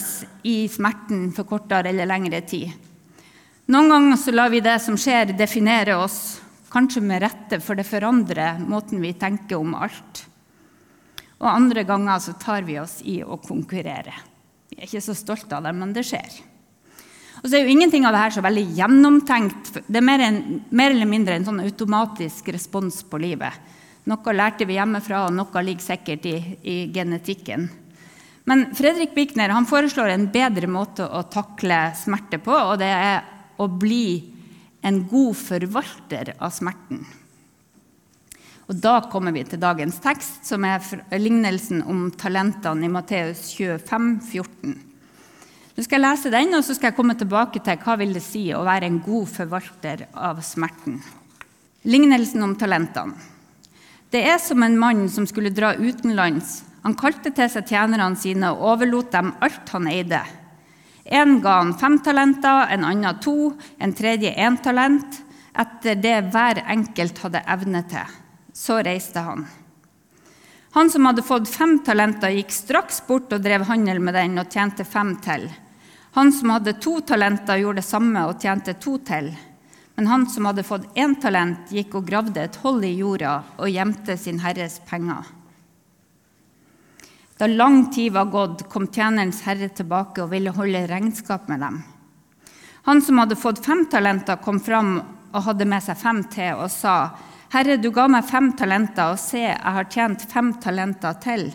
i 0.47 0.63
smerten 0.71 1.27
for 1.35 1.49
kortere 1.49 1.91
eller 1.91 2.09
lengre 2.09 2.41
tid. 2.47 2.71
Noen 3.73 3.91
ganger 3.91 4.19
så 4.19 4.33
lar 4.35 4.51
vi 4.51 4.63
det 4.63 4.77
som 4.83 4.97
skjer, 4.99 5.35
definere 5.37 5.95
oss, 5.99 6.39
kanskje 6.73 7.03
med 7.05 7.21
rette, 7.23 7.59
for 7.61 7.77
det 7.77 7.87
forandrer 7.87 8.61
måten 8.65 9.01
vi 9.03 9.13
tenker 9.17 9.61
om 9.61 9.75
alt. 9.77 10.25
Og 11.43 11.49
andre 11.49 11.83
ganger 11.87 12.21
så 12.23 12.33
tar 12.39 12.65
vi 12.65 12.79
oss 12.79 13.01
i 13.05 13.19
å 13.23 13.37
konkurrere. 13.41 14.15
Vi 14.71 14.79
er 14.79 14.87
ikke 14.87 15.03
så 15.03 15.15
stolte 15.17 15.57
av 15.57 15.67
det, 15.67 15.73
men 15.77 15.93
det 15.93 16.05
skjer. 16.07 16.39
Og 17.43 17.49
så 17.49 17.57
er 17.57 17.65
jo 17.65 17.73
ingenting 17.73 18.05
av 18.07 18.15
det 18.15 18.21
her 18.23 18.33
så 18.37 18.43
veldig 18.45 18.63
gjennomtenkt. 18.77 19.71
Det 19.83 19.99
er 19.99 20.05
mer, 20.05 20.23
en, 20.23 20.41
mer 20.71 20.93
eller 20.93 21.09
mindre 21.09 21.35
en 21.35 21.47
sånn 21.49 21.59
automatisk 21.65 22.53
respons 22.55 23.01
på 23.09 23.19
livet. 23.19 23.71
Noe 24.07 24.35
lærte 24.35 24.67
vi 24.67 24.77
hjemmefra, 24.77 25.25
og 25.27 25.35
noe 25.35 25.63
ligger 25.63 25.83
sikkert 25.83 26.27
i, 26.29 26.37
i 26.63 26.77
genetikken. 26.95 27.67
Men 28.47 28.65
Fredrik 28.75 29.13
Bichner 29.15 29.53
foreslår 29.67 30.13
en 30.13 30.29
bedre 30.31 30.67
måte 30.71 31.05
å 31.07 31.23
takle 31.31 31.89
smerte 31.95 32.39
på, 32.43 32.55
og 32.55 32.79
det 32.81 32.91
er 32.91 33.21
å 33.59 33.67
bli 33.67 34.32
en 34.83 35.03
god 35.09 35.35
forvalter 35.39 36.33
av 36.39 36.53
smerten. 36.55 37.03
Og 38.71 38.79
Da 38.79 38.99
kommer 39.11 39.33
vi 39.35 39.43
til 39.43 39.59
dagens 39.59 39.99
tekst, 39.99 40.45
som 40.47 40.63
er 40.63 40.79
lignelsen 41.19 41.83
om 41.83 42.07
talentene 42.11 42.87
i 42.87 42.91
Matteus 42.91 43.51
25, 43.57 44.21
14. 44.23 44.77
Nå 45.73 45.83
skal 45.83 45.97
jeg 45.97 46.05
lese 46.05 46.31
den, 46.31 46.53
og 46.53 46.63
så 46.63 46.75
skal 46.77 46.91
jeg 46.91 46.97
komme 46.99 47.15
tilbake 47.17 47.59
til 47.63 47.79
hva 47.81 47.97
vil 47.99 48.13
det 48.15 48.23
si 48.23 48.45
å 48.53 48.63
være 48.63 48.87
en 48.87 49.01
god 49.03 49.27
forvalter 49.33 50.05
av 50.13 50.39
smerten. 50.45 50.99
Lignelsen 51.83 52.45
om 52.45 52.55
talentene. 52.55 53.17
Det 54.13 54.21
er 54.29 54.37
som 54.37 54.61
en 54.61 54.77
mann 54.77 55.07
som 55.09 55.25
skulle 55.25 55.49
dra 55.49 55.73
utenlands. 55.73 56.61
Han 56.83 56.93
kalte 56.93 57.31
til 57.33 57.49
seg 57.49 57.65
tjenerne 57.65 58.13
sine 58.19 58.51
og 58.53 58.61
overlot 58.75 59.09
dem 59.11 59.31
alt 59.41 59.71
han 59.73 59.89
eide. 59.89 60.21
En 61.03 61.41
ga 61.41 61.57
han 61.59 61.73
fem 61.79 61.99
talenter, 61.99 62.67
en 62.71 62.85
annen 62.87 63.19
to, 63.19 63.53
en 63.77 63.93
tredje 63.93 64.31
én 64.35 64.57
talent, 64.63 65.19
etter 65.53 65.95
det 65.95 66.19
hver 66.31 66.63
enkelt 66.67 67.19
hadde 67.25 67.43
evne 67.55 67.83
til. 67.89 68.15
Så 68.53 68.79
reiste 68.85 69.19
han. 69.19 69.45
Han 70.73 70.89
som 70.89 71.05
hadde 71.05 71.25
fått 71.25 71.49
fem 71.49 71.75
talenter, 71.85 72.33
gikk 72.33 72.51
straks 72.51 73.03
bort 73.07 73.33
og 73.33 73.43
drev 73.43 73.67
handel 73.69 73.99
med 74.01 74.15
den 74.17 74.39
og 74.41 74.49
tjente 74.49 74.85
fem 74.87 75.15
til. 75.21 75.49
Han 76.15 76.31
som 76.33 76.53
hadde 76.53 76.79
to 76.81 76.99
talenter, 77.01 77.59
gjorde 77.61 77.81
det 77.81 77.89
samme 77.89 78.23
og 78.29 78.41
tjente 78.41 78.73
to 78.81 78.95
til. 79.05 79.31
Men 79.95 80.09
han 80.09 80.25
som 80.29 80.47
hadde 80.49 80.65
fått 80.65 80.87
én 80.97 81.13
talent, 81.21 81.69
gikk 81.69 81.99
og 81.99 82.07
gravde 82.09 82.41
et 82.41 82.57
hold 82.63 82.85
i 82.85 82.95
jorda 82.97 83.35
og 83.59 83.69
gjemte 83.69 84.17
sin 84.17 84.41
herres 84.41 84.79
penger. 84.89 85.27
Da 87.43 87.47
lang 87.47 87.91
tid 87.91 88.13
var 88.13 88.25
gått, 88.25 88.69
kom 88.69 88.85
tjenerens 88.87 89.41
herre 89.43 89.67
tilbake 89.75 90.21
og 90.23 90.29
ville 90.31 90.51
holde 90.55 90.85
regnskap 90.87 91.49
med 91.51 91.59
dem. 91.59 91.81
Han 92.87 93.01
som 93.03 93.19
hadde 93.19 93.35
fått 93.35 93.59
fem 93.65 93.81
talenter, 93.91 94.39
kom 94.39 94.61
fram 94.63 94.93
og 95.01 95.43
hadde 95.49 95.67
med 95.67 95.83
seg 95.83 95.99
fem 95.99 96.21
til 96.31 96.61
og 96.63 96.71
sa:" 96.71 97.09
Herre, 97.51 97.75
du 97.75 97.89
ga 97.91 98.07
meg 98.07 98.29
fem 98.31 98.53
talenter, 98.55 99.11
og 99.11 99.19
se, 99.19 99.43
jeg 99.43 99.75
har 99.75 99.91
tjent 99.91 100.23
fem 100.31 100.53
talenter 100.53 101.19
til. 101.19 101.45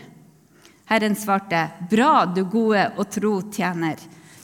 Herren 0.93 1.17
svarte, 1.17 1.65
Bra, 1.89 2.27
du 2.27 2.45
gode 2.45 2.85
og 2.99 3.09
tro 3.09 3.35
tjener. 3.49 3.97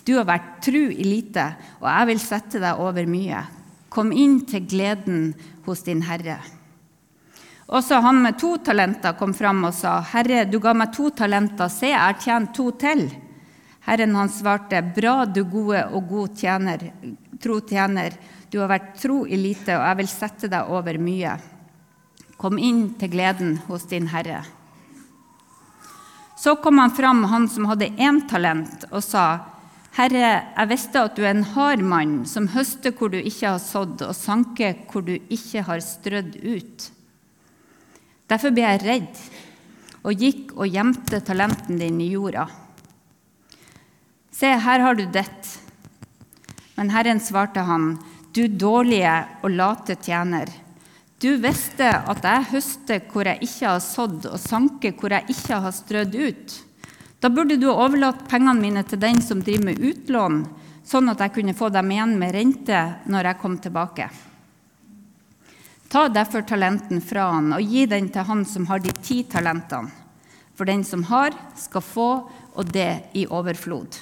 Du 0.07 0.17
har 0.17 0.25
vært 0.25 0.65
tru 0.65 0.81
i 0.89 1.05
lite, 1.05 1.45
og 1.85 1.91
jeg 1.93 2.07
vil 2.15 2.25
sette 2.25 2.59
deg 2.65 2.81
over 2.81 3.05
mye. 3.05 3.45
Kom 3.91 4.17
inn 4.17 4.47
til 4.49 4.65
gleden 4.65 5.35
hos 5.69 5.85
din 5.85 6.09
herre. 6.09 6.41
Også 7.67 7.97
han 8.05 8.21
med 8.23 8.37
to 8.39 8.57
talenter 8.61 9.15
kom 9.17 9.33
fram 9.35 9.63
og 9.65 9.75
sa, 9.75 9.97
Herre, 10.13 10.45
du 10.45 10.59
ga 10.61 10.75
meg 10.77 10.93
to 10.93 11.09
talenter, 11.17 11.71
se, 11.73 11.89
jeg 11.89 12.01
har 12.01 12.19
tjent 12.21 12.53
to 12.57 12.69
til. 12.77 13.07
Herren 13.87 14.17
han 14.17 14.33
svarte, 14.33 14.83
Bra, 14.97 15.25
du 15.25 15.45
gode 15.49 15.81
og 15.93 16.09
god 16.09 16.37
tjener, 16.41 16.91
tro 17.41 17.61
tjener. 17.61 18.17
Du 18.53 18.61
har 18.61 18.71
vært 18.71 18.93
tro 19.01 19.25
i 19.27 19.37
lite, 19.41 19.75
og 19.77 19.83
jeg 19.83 19.99
vil 20.03 20.11
sette 20.13 20.51
deg 20.53 20.71
over 20.73 20.99
mye. 21.01 21.33
Kom 22.41 22.61
inn 22.61 22.87
til 23.01 23.11
gleden 23.13 23.57
hos 23.69 23.89
din 23.91 24.07
Herre. 24.13 24.45
Så 26.37 26.57
kom 26.61 26.79
han 26.79 26.93
fram, 26.93 27.25
han 27.33 27.49
som 27.49 27.69
hadde 27.71 27.93
én 27.97 28.21
talent, 28.29 28.85
og 28.93 29.01
sa, 29.05 29.25
Herre, 29.97 30.29
jeg 30.57 30.69
visste 30.73 31.05
at 31.07 31.17
du 31.17 31.23
er 31.23 31.33
en 31.33 31.47
hard 31.55 31.81
mann, 31.81 32.15
som 32.27 32.51
høster 32.53 32.93
hvor 32.93 33.13
du 33.13 33.21
ikke 33.21 33.55
har 33.55 33.63
sådd, 33.63 34.03
og 34.05 34.17
sanker 34.19 34.75
hvor 34.91 35.07
du 35.07 35.15
ikke 35.17 35.63
har 35.69 35.81
strødd 35.85 36.37
ut. 36.43 36.89
Derfor 38.31 38.55
ble 38.55 38.65
jeg 38.65 38.83
redd 38.85 39.23
og 40.05 40.21
gikk 40.21 40.55
og 40.57 40.69
gjemte 40.69 41.21
talenten 41.25 41.81
din 41.81 42.01
i 42.01 42.11
jorda. 42.13 42.47
Se, 44.35 44.49
her 44.49 44.83
har 44.83 44.97
du 44.99 45.05
ditt. 45.07 45.51
Men 46.75 46.91
Herren 46.91 47.21
svarte 47.23 47.63
han, 47.65 47.95
du 48.35 48.49
dårlige 48.49 49.15
og 49.47 49.53
late 49.55 49.95
tjener. 50.03 50.51
Du 51.23 51.37
visste 51.41 51.87
at 51.87 52.25
jeg 52.27 52.49
høster 52.51 53.05
hvor 53.13 53.29
jeg 53.31 53.47
ikke 53.47 53.69
har 53.71 53.81
sådd, 53.81 54.27
og 54.27 54.41
sanker 54.43 54.97
hvor 54.99 55.15
jeg 55.15 55.37
ikke 55.37 55.61
har 55.65 55.73
strødd 55.73 56.17
ut. 56.19 56.57
Da 57.23 57.31
burde 57.33 57.57
du 57.57 57.71
overlatt 57.71 58.27
pengene 58.29 58.61
mine 58.61 58.83
til 58.85 59.01
den 59.01 59.23
som 59.25 59.41
driver 59.41 59.71
med 59.71 59.81
utlån, 59.81 60.43
sånn 60.85 61.09
at 61.09 61.23
jeg 61.25 61.37
kunne 61.39 61.57
få 61.57 61.71
dem 61.73 61.95
igjen 61.95 62.19
med 62.21 62.35
rente 62.35 62.81
når 63.09 63.31
jeg 63.31 63.41
kom 63.41 63.57
tilbake. 63.63 64.11
Ta 65.89 66.09
derfor 66.09 66.43
talenten 66.43 67.03
fra 67.05 67.29
han 67.35 67.53
og 67.57 67.63
gi 67.63 67.85
den 67.91 68.09
til 68.13 68.27
han 68.27 68.45
som 68.49 68.67
har 68.71 68.83
de 68.83 68.93
ti 69.05 69.23
talentene. 69.31 69.93
For 70.55 70.69
den 70.71 70.85
som 70.87 71.03
har, 71.09 71.35
skal 71.59 71.83
få, 71.83 72.09
og 72.55 72.69
det 72.71 73.11
i 73.19 73.25
overflod. 73.27 73.97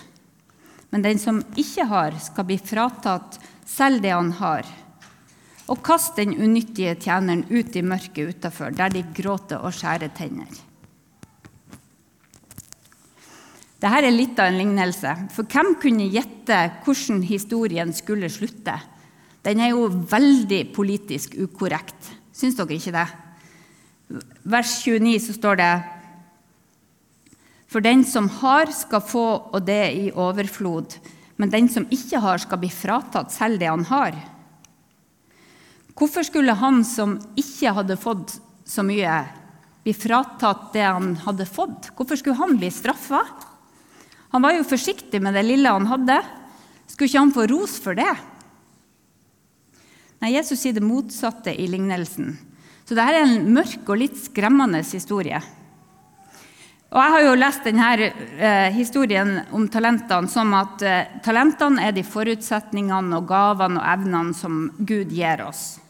Men 0.93 1.05
den 1.05 1.19
som 1.19 1.39
ikke 1.57 1.87
har, 1.89 2.19
skal 2.21 2.45
bli 2.45 2.59
fratatt 2.61 3.39
selv 3.65 4.03
det 4.05 4.13
han 4.13 4.35
har. 4.37 4.69
Og 5.73 5.81
kast 5.81 6.19
den 6.21 6.35
unyttige 6.37 6.93
tjeneren 7.01 7.47
ut 7.49 7.77
i 7.77 7.85
mørket 7.87 8.37
utafor, 8.37 8.75
der 8.77 8.93
de 8.93 9.07
gråter 9.17 9.65
og 9.65 9.73
skjærer 9.73 10.13
tenner. 10.13 10.51
Dette 13.83 13.99
er 13.99 14.13
litt 14.15 14.39
av 14.39 14.53
en 14.53 14.61
lignelse, 14.61 15.13
for 15.35 15.49
hvem 15.49 15.73
kunne 15.83 16.11
gjette 16.13 16.59
hvordan 16.85 17.25
historien 17.27 17.91
skulle 17.97 18.29
slutte? 18.31 18.77
Den 19.43 19.61
er 19.61 19.73
jo 19.73 19.89
veldig 19.89 20.61
politisk 20.75 21.35
ukorrekt. 21.39 22.13
Syns 22.33 22.59
dere 22.59 22.77
ikke 22.77 22.95
det? 22.95 23.09
Vers 24.45 24.77
29 24.85 25.17
så 25.25 25.35
står 25.35 25.59
det 25.59 25.73
For 27.73 27.81
den 27.81 28.05
som 28.05 28.29
har, 28.43 28.71
skal 28.77 29.03
få, 29.03 29.27
og 29.53 29.67
det 29.67 29.83
i 29.97 30.07
overflod 30.13 30.99
men 31.43 31.51
den 31.51 31.67
som 31.67 31.89
ikke 31.91 32.21
har, 32.23 32.39
skal 32.39 32.61
bli 32.63 32.71
fratatt 32.71 33.33
selv 33.35 33.59
det 33.59 33.67
han 33.67 33.83
har. 33.89 34.15
Hvorfor 35.99 36.23
skulle 36.23 36.55
han 36.55 36.85
som 36.87 37.17
ikke 37.39 37.73
hadde 37.75 37.97
fått 37.99 38.37
så 38.69 38.85
mye, 38.87 39.17
bli 39.83 39.95
fratatt 39.97 40.69
det 40.77 40.85
han 40.87 41.17
hadde 41.25 41.49
fått? 41.51 41.91
Hvorfor 41.99 42.21
skulle 42.21 42.39
han 42.39 42.55
bli 42.61 42.71
straffa? 42.71 43.25
Han 44.31 44.47
var 44.47 44.55
jo 44.55 44.69
forsiktig 44.71 45.19
med 45.19 45.35
det 45.35 45.43
lille 45.49 45.73
han 45.75 45.91
hadde. 45.91 46.21
Skulle 46.87 47.11
ikke 47.11 47.25
han 47.25 47.35
få 47.35 47.49
ros 47.51 47.75
for 47.83 47.99
det? 47.99 48.13
Nei, 50.23 50.37
Jesus 50.37 50.61
sier 50.63 50.77
det 50.77 50.85
motsatte 50.87 51.51
i 51.51 51.67
lignelsen. 51.67 52.37
Så 52.87 52.95
dette 52.95 53.11
er 53.11 53.25
en 53.25 53.51
mørk 53.51 53.89
og 53.91 53.99
litt 53.99 54.19
skremmende 54.21 54.79
historie. 54.87 55.41
Og 56.93 56.99
Jeg 57.01 57.13
har 57.15 57.23
jo 57.25 57.37
lest 57.41 57.65
denne 57.67 57.89
eh, 57.99 58.69
historien 58.77 59.31
om 59.57 59.65
talentene 59.73 60.29
som 60.31 60.53
at 60.55 60.83
eh, 60.85 61.15
talentene 61.25 61.89
er 61.89 61.95
de 61.97 62.05
forutsetningene 62.05 63.17
og 63.17 63.31
gavene 63.31 63.81
og 63.81 63.89
evnene 63.95 64.37
som 64.37 64.67
Gud 64.79 65.11
gir 65.11 65.43
oss. 65.47 65.81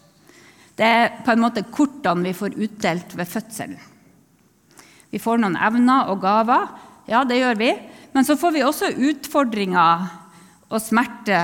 Det 0.79 0.87
er 0.87 1.11
på 1.27 1.35
en 1.35 1.43
måte 1.43 1.67
kortene 1.69 2.25
vi 2.31 2.37
får 2.39 2.55
utdelt 2.57 3.13
ved 3.19 3.29
fødselen. 3.29 3.83
Vi 5.13 5.21
får 5.21 5.43
noen 5.43 5.59
evner 5.61 6.09
og 6.09 6.23
gaver, 6.23 6.71
ja, 7.11 7.21
det 7.29 7.43
gjør 7.43 7.59
vi. 7.61 7.75
Men 8.15 8.25
så 8.25 8.39
får 8.41 8.55
vi 8.55 8.65
også 8.65 8.95
utfordringer 9.11 10.07
og 10.71 10.81
smerte. 10.81 11.43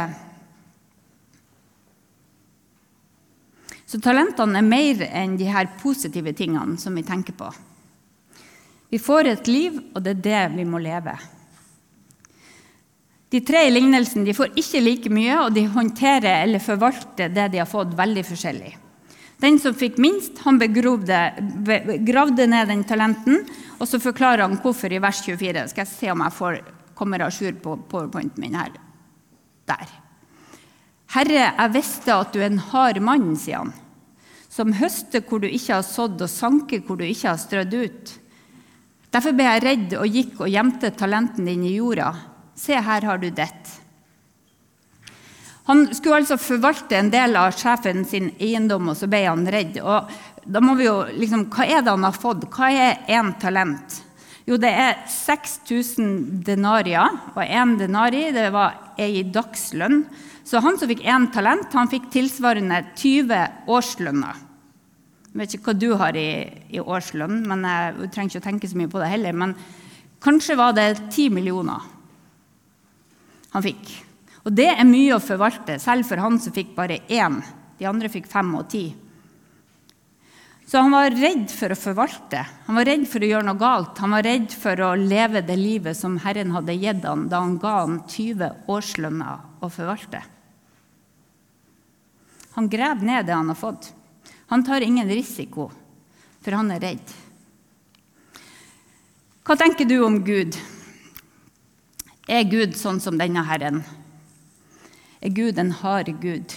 Så 3.88 4.00
talentene 4.04 4.60
er 4.60 4.66
mer 4.68 5.02
enn 5.08 5.38
de 5.40 5.48
her 5.48 5.70
positive 5.80 6.34
tingene 6.36 6.76
som 6.80 6.96
vi 6.98 7.06
tenker 7.06 7.32
på. 7.32 7.48
Vi 8.92 9.00
får 9.00 9.30
et 9.30 9.48
liv, 9.48 9.78
og 9.94 10.02
det 10.04 10.16
er 10.16 10.24
det 10.26 10.42
vi 10.58 10.66
må 10.68 10.80
leve. 10.80 11.14
De 13.28 13.40
tre 13.44 13.66
i 13.68 13.72
lignelsen 13.72 14.24
de 14.24 14.34
får 14.36 14.56
ikke 14.60 14.80
like 14.84 15.12
mye, 15.12 15.38
og 15.40 15.54
de 15.56 15.66
håndterer 15.72 16.44
eller 16.44 16.64
forvalter 16.64 17.32
det 17.32 17.48
de 17.52 17.60
har 17.60 17.68
fått, 17.68 17.96
veldig 17.96 18.24
forskjellig. 18.28 18.74
Den 19.38 19.58
som 19.62 19.76
fikk 19.76 20.00
minst, 20.02 20.40
han 20.42 20.58
begravde, 20.58 21.20
begravde 21.64 22.48
ned 22.50 22.72
den 22.72 22.82
talenten, 22.88 23.44
og 23.78 23.86
så 23.86 24.00
forklarer 24.02 24.46
han 24.46 24.58
hvorfor 24.60 24.92
i 24.92 25.00
vers 25.00 25.20
24. 25.24 25.68
Skal 25.70 25.84
jeg 25.84 25.92
se 25.92 26.10
om 26.12 26.24
jeg 26.24 26.36
får, 26.40 26.60
kommer 26.98 27.22
à 27.22 27.30
jour 27.30 27.56
på 27.62 27.76
powerpointen 27.88 28.42
min 28.42 28.58
her. 28.58 28.72
Der. 29.68 30.07
Herre, 31.14 31.50
jeg 31.56 31.72
visste 31.72 32.12
at 32.12 32.34
du 32.34 32.40
er 32.42 32.50
en 32.50 32.64
hard 32.70 33.00
mann, 33.00 33.32
sier 33.40 33.62
han, 33.62 33.72
som 34.52 34.74
høster 34.76 35.22
hvor 35.24 35.40
du 35.40 35.48
ikke 35.48 35.78
har 35.78 35.86
sådd, 35.86 36.20
og 36.20 36.32
sanker 36.32 36.82
hvor 36.84 37.00
du 37.00 37.06
ikke 37.06 37.30
har 37.30 37.40
strødd 37.40 37.76
ut. 37.78 38.14
Derfor 39.08 39.32
ble 39.36 39.46
jeg 39.46 39.64
redd 39.64 39.94
og 39.96 40.16
gikk 40.18 40.40
og 40.42 40.52
gjemte 40.52 40.92
talenten 40.92 41.48
din 41.48 41.64
i 41.64 41.78
jorda. 41.78 42.10
Se, 42.58 42.76
her 42.76 43.06
har 43.08 43.20
du 43.22 43.30
ditt. 43.30 43.70
Han 45.68 45.86
skulle 45.94 46.22
altså 46.22 46.38
forvalte 46.40 46.96
en 46.96 47.10
del 47.12 47.36
av 47.36 47.56
sjefen 47.56 48.04
sin 48.08 48.30
eiendom, 48.40 48.90
og 48.92 48.96
så 48.96 49.08
ble 49.08 49.22
han 49.26 49.48
redd. 49.52 49.80
Og 49.80 50.44
da 50.48 50.62
må 50.64 50.74
vi 50.78 50.86
jo 50.86 51.02
liksom, 51.12 51.48
Hva 51.52 51.66
er 51.68 51.82
det 51.84 51.92
han 51.92 52.06
har 52.08 52.16
fått? 52.16 52.46
Hva 52.52 52.70
er 52.72 53.02
én 53.12 53.34
talent? 53.40 53.98
Jo, 54.48 54.56
det 54.56 54.70
er 54.72 55.02
6000 55.12 56.40
denarier. 56.46 57.18
og 57.34 57.42
én 57.44 57.76
denari 57.76 58.32
det 58.32 58.48
var 58.52 58.94
ei 58.96 59.22
dagslønn. 59.22 60.06
Så 60.42 60.62
han 60.64 60.78
som 60.78 60.88
fikk 60.88 61.04
én 61.04 61.26
talent, 61.32 61.72
han 61.76 61.90
fikk 61.90 62.08
tilsvarende 62.08 62.80
20 62.96 63.68
årslønner. 63.68 64.38
Jeg 65.28 65.40
vet 65.42 65.54
ikke 65.54 65.68
hva 65.68 65.74
du 65.76 65.90
har 66.00 66.16
i, 66.16 66.48
i 66.72 66.80
årslønn, 66.80 67.42
men 67.44 67.66
jeg 67.68 68.08
trenger 68.14 68.32
ikke 68.32 68.40
å 68.40 68.46
tenke 68.48 68.70
så 68.70 68.78
mye 68.80 68.88
på 68.88 69.02
det 69.02 69.10
heller. 69.12 69.36
Men 69.36 69.52
kanskje 70.24 70.56
var 70.56 70.72
det 70.72 70.88
ti 71.12 71.28
millioner 71.28 71.84
han 73.52 73.64
fikk. 73.64 73.92
Og 74.48 74.54
det 74.56 74.70
er 74.72 74.88
mye 74.88 75.18
å 75.18 75.20
forvalte, 75.20 75.76
selv 75.82 76.08
for 76.08 76.24
han 76.24 76.40
som 76.40 76.56
fikk 76.56 76.72
bare 76.76 77.02
én. 77.12 77.42
De 77.76 77.84
andre 77.88 78.08
fikk 78.08 78.30
fem 78.32 78.48
og 78.56 78.64
ti. 78.72 78.86
Så 80.68 80.78
han 80.78 80.92
var 80.92 81.14
redd 81.16 81.46
for 81.48 81.72
å 81.72 81.76
forvalte. 81.80 82.42
Han 82.66 82.76
var 82.76 82.84
redd 82.84 83.06
for 83.08 83.24
å 83.24 83.28
gjøre 83.30 83.46
noe 83.46 83.56
galt. 83.56 84.00
Han 84.04 84.12
var 84.12 84.26
redd 84.26 84.52
for 84.52 84.80
å 84.84 84.90
leve 85.00 85.40
det 85.40 85.56
livet 85.56 85.96
som 85.96 86.18
Herren 86.20 86.52
hadde 86.52 86.74
gitt 86.76 87.06
han 87.08 87.24
da 87.32 87.40
han 87.40 87.54
ga 87.62 87.72
han 87.78 88.02
20 88.04 88.68
årslønner 88.68 89.64
å 89.64 89.70
forvalte. 89.72 90.20
Han 92.58 92.68
graver 92.68 93.08
ned 93.08 93.30
det 93.30 93.38
han 93.38 93.48
har 93.48 93.56
fått. 93.56 93.88
Han 94.52 94.64
tar 94.66 94.84
ingen 94.84 95.08
risiko, 95.08 95.70
for 96.44 96.58
han 96.60 96.68
er 96.76 96.84
redd. 96.84 97.16
Hva 99.48 99.56
tenker 99.56 99.88
du 99.88 100.02
om 100.04 100.20
Gud? 100.20 100.52
Er 102.28 102.44
Gud 102.44 102.76
sånn 102.76 103.00
som 103.00 103.16
denne 103.16 103.40
Herren? 103.48 103.80
Er 105.24 105.32
Gud 105.32 105.56
en 105.56 105.72
hard 105.80 106.12
Gud? 106.20 106.52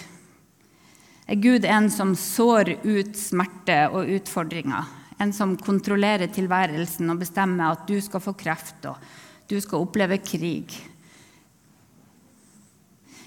Er 1.32 1.40
Gud 1.40 1.64
en 1.64 1.88
som 1.94 2.12
sår 2.20 2.74
ut 2.84 3.16
smerte 3.16 3.86
og 3.96 4.10
utfordringer? 4.18 4.98
en 5.22 5.34
som 5.34 5.58
kontrollerer 5.60 6.32
tilværelsen 6.34 7.10
og 7.14 7.20
bestemmer 7.22 7.76
at 7.76 7.86
du 7.90 8.00
skal 8.02 8.24
få 8.24 8.34
kreft 8.38 8.88
og 8.90 9.12
du 9.52 9.60
skal 9.62 9.84
oppleve 9.84 10.18
krig? 10.24 10.74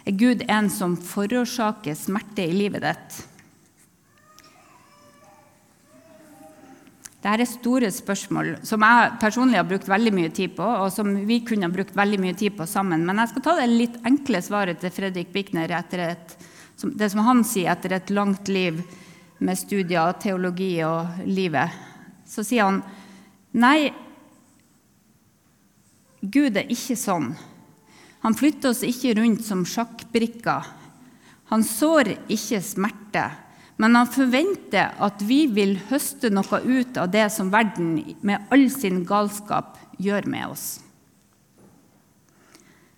Er 0.04 0.16
Gud 0.18 0.42
en 0.50 0.68
som 0.73 0.99
forårsaker 1.00 1.96
smerte 1.96 2.44
i 2.44 2.56
livet 2.56 2.84
ditt? 2.84 3.20
Dette 7.25 7.40
er 7.40 7.49
store 7.49 7.88
spørsmål 7.88 8.50
som 8.68 8.82
jeg 8.84 9.12
personlig 9.23 9.56
har 9.56 9.68
brukt 9.68 9.87
veldig 9.88 10.11
mye 10.12 10.32
tid 10.34 10.58
på, 10.58 10.64
og 10.64 10.90
som 10.92 11.08
vi 11.25 11.38
kunne 11.46 11.64
ha 11.64 11.73
brukt 11.73 11.94
veldig 11.96 12.18
mye 12.20 12.37
tid 12.37 12.52
på 12.58 12.66
sammen. 12.68 13.06
Men 13.08 13.23
jeg 13.23 13.32
skal 13.32 13.46
ta 13.46 13.54
det 13.62 13.70
litt 13.70 13.96
enkle 14.04 14.42
svaret 14.44 14.82
til 14.82 14.92
Fredrik 14.92 15.32
Bikner 15.32 15.73
etter 15.73 16.02
et, 16.11 16.34
det 16.92 17.10
som 17.12 17.24
han 17.24 17.42
sier 17.46 17.72
etter 17.72 17.96
et 17.96 18.12
langt 18.12 18.48
liv 18.52 18.82
med 19.44 19.58
studier, 19.58 20.14
teologi 20.20 20.76
og 20.86 21.24
livet. 21.26 21.72
Så 22.28 22.44
sier 22.46 22.68
han 22.68 22.82
nei, 23.56 23.92
Gud 26.24 26.56
er 26.56 26.70
ikke 26.72 26.96
sånn. 26.96 27.34
Han 28.24 28.36
flytter 28.36 28.72
oss 28.72 28.80
ikke 28.86 29.12
rundt 29.18 29.44
som 29.44 29.66
sjakkbrikker. 29.68 30.68
Han 31.52 31.64
sår 31.66 32.14
ikke 32.32 32.62
smerte. 32.64 33.26
Men 33.76 33.98
han 33.98 34.08
forventer 34.08 34.94
at 35.02 35.22
vi 35.26 35.44
vil 35.50 35.76
høste 35.90 36.30
noe 36.32 36.60
ut 36.62 36.96
av 37.00 37.10
det 37.12 37.26
som 37.34 37.50
verden 37.52 37.98
med 38.24 38.46
all 38.54 38.68
sin 38.72 39.02
galskap 39.04 39.76
gjør 39.98 40.28
med 40.30 40.54
oss. 40.54 40.66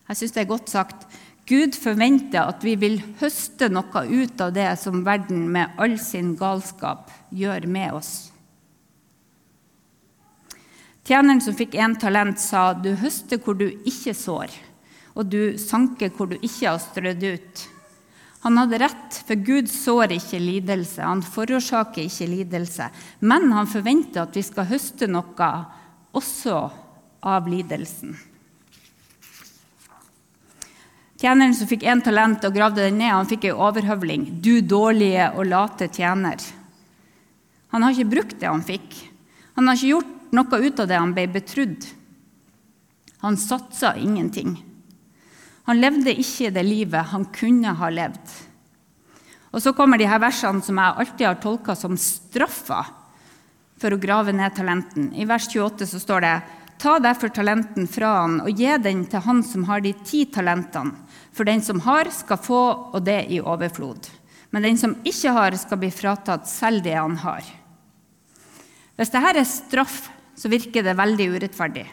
Jeg 0.07 0.21
syns 0.21 0.37
det 0.37 0.43
er 0.45 0.51
godt 0.53 0.71
sagt. 0.71 1.07
Gud 1.47 1.77
forventer 1.79 2.43
at 2.43 2.65
vi 2.67 2.75
vil 2.75 2.97
høste 3.21 3.69
noe 3.71 4.03
ut 4.03 4.41
av 4.43 4.55
det 4.57 4.73
som 4.83 5.05
verden 5.07 5.45
med 5.55 5.77
all 5.79 5.95
sin 6.03 6.35
galskap 6.39 7.13
gjør 7.31 7.69
med 7.71 7.95
oss. 7.95 8.15
Tjeneren 11.07 11.39
som 11.39 11.55
fikk 11.55 11.77
én 11.79 11.95
talent, 11.95 12.41
sa, 12.43 12.73
'Du 12.75 12.97
høster 12.99 13.39
hvor 13.39 13.55
du 13.55 13.69
ikke 13.87 14.11
sår', 14.11 14.59
og 15.15 15.31
du 15.31 15.57
sanker 15.57 16.11
hvor 16.11 16.27
du 16.27 16.35
ikke 16.43 16.67
har 16.67 16.83
strødd 16.83 17.23
ut'. 17.23 17.69
Han 18.43 18.59
hadde 18.59 18.79
rett, 18.79 19.23
for 19.27 19.35
Gud 19.35 19.71
sår 19.71 20.17
ikke 20.19 20.39
lidelse, 20.43 21.03
han 21.03 21.23
forårsaker 21.23 22.03
ikke 22.03 22.27
lidelse. 22.27 22.91
Men 23.21 23.53
han 23.53 23.67
forventer 23.67 24.23
at 24.23 24.35
vi 24.35 24.43
skal 24.43 24.67
høste 24.67 25.07
noe 25.07 25.51
også 26.13 26.71
av 27.23 27.47
lidelsen. 27.51 28.17
Tjeneren 31.17 31.55
som 31.57 31.69
fikk 31.69 31.87
én 31.89 32.03
talent 32.05 32.45
og 32.45 32.53
gravde 32.53 32.85
den 32.85 32.99
ned, 33.01 33.15
han 33.15 33.29
fikk 33.29 33.47
ei 33.49 33.55
overhøvling. 33.57 34.27
Du 34.45 34.61
dårlige 34.61 35.31
og 35.33 35.49
late 35.49 35.89
tjener. 35.89 36.43
Han 37.73 37.85
har 37.85 37.95
ikke 37.95 38.13
brukt 38.13 38.37
det 38.41 38.51
han 38.51 38.65
fikk. 38.65 38.99
Han 39.57 39.69
har 39.69 39.79
ikke 39.79 39.95
gjort 39.95 40.35
noe 40.37 40.61
ut 40.61 40.83
av 40.83 40.91
det 40.91 40.99
han 41.01 41.15
ble 41.17 41.25
betrudd. 41.33 41.87
Han 43.25 43.39
satsa 43.41 43.95
ingenting. 43.97 44.59
Han 45.67 45.81
levde 45.81 46.13
ikke 46.13 46.53
det 46.55 46.67
livet 46.67 47.11
han 47.15 47.25
kunne 47.35 47.73
ha 47.81 47.89
levd. 47.91 48.35
Og 49.57 49.63
Så 49.63 49.73
kommer 49.73 49.97
de 49.97 50.07
her 50.07 50.21
versene 50.21 50.61
som 50.61 50.77
jeg 50.77 51.01
alltid 51.01 51.27
har 51.27 51.41
tolka 51.41 51.75
som 51.75 51.97
straffa 51.97 52.83
for 53.81 53.93
å 53.93 54.01
grave 54.01 54.35
ned 54.37 54.53
talenten. 54.55 55.09
I 55.17 55.25
vers 55.25 55.49
28 55.49 55.89
så 55.89 56.01
står 56.03 56.21
det 56.21 56.35
Ta 56.77 56.99
derfor 57.01 57.33
talenten 57.33 57.87
fra 57.89 58.11
han 58.21 58.41
og 58.45 58.53
gi 58.53 58.75
den 58.85 59.07
til 59.09 59.25
han 59.25 59.41
som 59.45 59.65
har 59.65 59.81
de 59.81 59.95
ti 60.05 60.27
talentene. 60.29 60.93
For 61.37 61.45
den 61.45 61.61
som 61.61 61.83
har, 61.85 62.09
skal 62.15 62.41
få, 62.41 62.63
og 62.97 63.03
det 63.05 63.27
i 63.29 63.43
overflod. 63.45 64.09
Men 64.55 64.65
den 64.65 64.79
som 64.81 64.97
ikke 65.05 65.35
har, 65.37 65.57
skal 65.61 65.81
bli 65.83 65.93
fratatt 65.93 66.49
selv 66.49 66.81
det 66.87 66.97
han 66.97 67.19
har. 67.21 67.45
Hvis 68.97 69.13
dette 69.13 69.33
er 69.37 69.49
straff, 69.49 70.07
så 70.37 70.49
virker 70.49 70.85
det 70.85 70.97
veldig 70.97 71.27
urettferdig. 71.35 71.85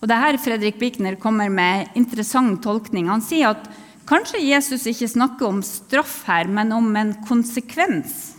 Og 0.00 0.08
det 0.08 0.16
her 0.16 0.40
Fredrik 0.40 0.78
Bikner 0.80 1.16
kommer 1.20 1.48
med 1.52 1.96
interessant 1.96 2.62
tolkning. 2.64 3.08
Han 3.08 3.24
sier 3.24 3.52
at 3.52 3.66
kanskje 4.08 4.40
Jesus 4.44 4.86
ikke 4.88 5.08
snakker 5.08 5.48
om 5.48 5.60
straff 5.64 6.22
her, 6.28 6.48
men 6.48 6.72
om 6.76 6.88
en 6.96 7.14
konsekvens 7.28 8.34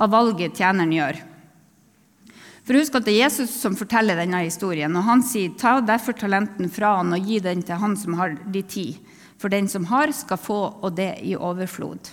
av 0.00 0.12
valget 0.12 0.56
tjeneren 0.60 0.92
gjør. 0.96 1.20
For 2.70 2.78
husk 2.78 2.94
at 2.94 3.02
Det 3.08 3.16
er 3.16 3.24
Jesus 3.24 3.50
som 3.58 3.74
forteller 3.74 4.14
denne 4.14 4.44
historien, 4.44 4.94
og 4.94 5.02
han 5.02 5.24
sier 5.26 5.56
ta 5.58 5.80
derfor 5.82 6.14
talenten 6.14 6.68
fra 6.70 7.00
han 7.00 7.10
og 7.16 7.26
gi 7.26 7.40
den 7.42 7.64
til 7.66 7.80
han 7.82 7.96
som 7.98 8.14
har 8.14 8.36
de 8.46 8.62
ti. 8.62 8.84
For 9.42 9.50
den 9.50 9.66
som 9.66 9.88
har, 9.90 10.12
skal 10.14 10.38
få, 10.38 10.58
og 10.78 10.94
det 10.94 11.16
i 11.26 11.34
overflod. 11.34 12.12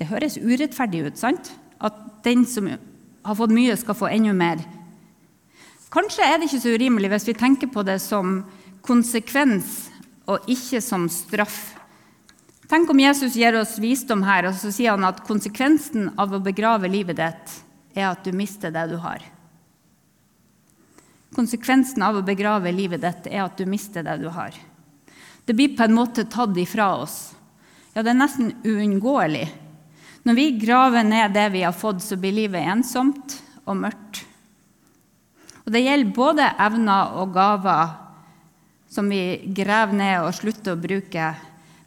Det 0.00 0.08
høres 0.08 0.40
urettferdig 0.40 1.04
ut, 1.04 1.20
sant? 1.20 1.52
At 1.84 2.00
den 2.24 2.46
som 2.48 2.72
har 2.72 3.36
fått 3.36 3.52
mye, 3.52 3.76
skal 3.76 4.00
få 4.00 4.08
enda 4.08 4.32
mer. 4.32 4.64
Kanskje 5.92 6.24
er 6.24 6.38
det 6.38 6.48
ikke 6.48 6.64
så 6.64 6.72
urimelig 6.80 7.12
hvis 7.12 7.28
vi 7.28 7.38
tenker 7.44 7.68
på 7.68 7.84
det 7.84 8.00
som 8.00 8.38
konsekvens 8.80 9.90
og 10.32 10.48
ikke 10.48 10.80
som 10.80 11.10
straff. 11.12 11.74
Tenk 12.72 12.88
om 12.88 13.04
Jesus 13.04 13.36
gir 13.36 13.60
oss 13.60 13.76
visdom 13.84 14.24
her, 14.24 14.48
og 14.48 14.56
så 14.56 14.72
sier 14.72 14.96
han 14.96 15.04
at 15.04 15.26
konsekvensen 15.28 16.14
av 16.16 16.32
å 16.32 16.40
begrave 16.40 16.88
livet 16.88 17.20
ditt 17.20 17.60
er 17.94 18.10
at 18.10 18.24
du 18.24 18.32
mister 18.36 18.72
det 18.74 18.86
du 18.90 18.96
har. 19.02 19.22
Konsekvensen 21.34 22.02
av 22.02 22.18
å 22.18 22.26
begrave 22.26 22.72
livet 22.74 23.02
ditt 23.04 23.28
er 23.30 23.44
at 23.44 23.58
du 23.58 23.66
mister 23.70 24.04
det 24.06 24.16
du 24.22 24.28
har. 24.34 24.54
Det 25.46 25.54
blir 25.54 25.76
på 25.76 25.86
en 25.86 25.94
måte 25.94 26.26
tatt 26.30 26.56
ifra 26.58 26.92
oss. 27.02 27.32
Ja, 27.94 28.02
det 28.02 28.12
er 28.12 28.18
nesten 28.18 28.52
uunngåelig. 28.64 29.46
Når 30.26 30.36
vi 30.36 30.50
graver 30.60 31.06
ned 31.06 31.32
det 31.34 31.46
vi 31.54 31.62
har 31.64 31.74
fått, 31.74 32.02
så 32.04 32.18
blir 32.20 32.36
livet 32.36 32.66
ensomt 32.68 33.38
og 33.64 33.78
mørkt. 33.78 34.24
Og 35.64 35.72
Det 35.72 35.84
gjelder 35.84 36.14
både 36.16 36.50
evner 36.58 37.16
og 37.22 37.32
gaver 37.34 37.94
som 38.90 39.06
vi 39.10 39.52
graver 39.54 39.94
ned 39.94 40.24
og 40.24 40.34
slutter 40.34 40.74
å 40.74 40.82
bruke, 40.82 41.30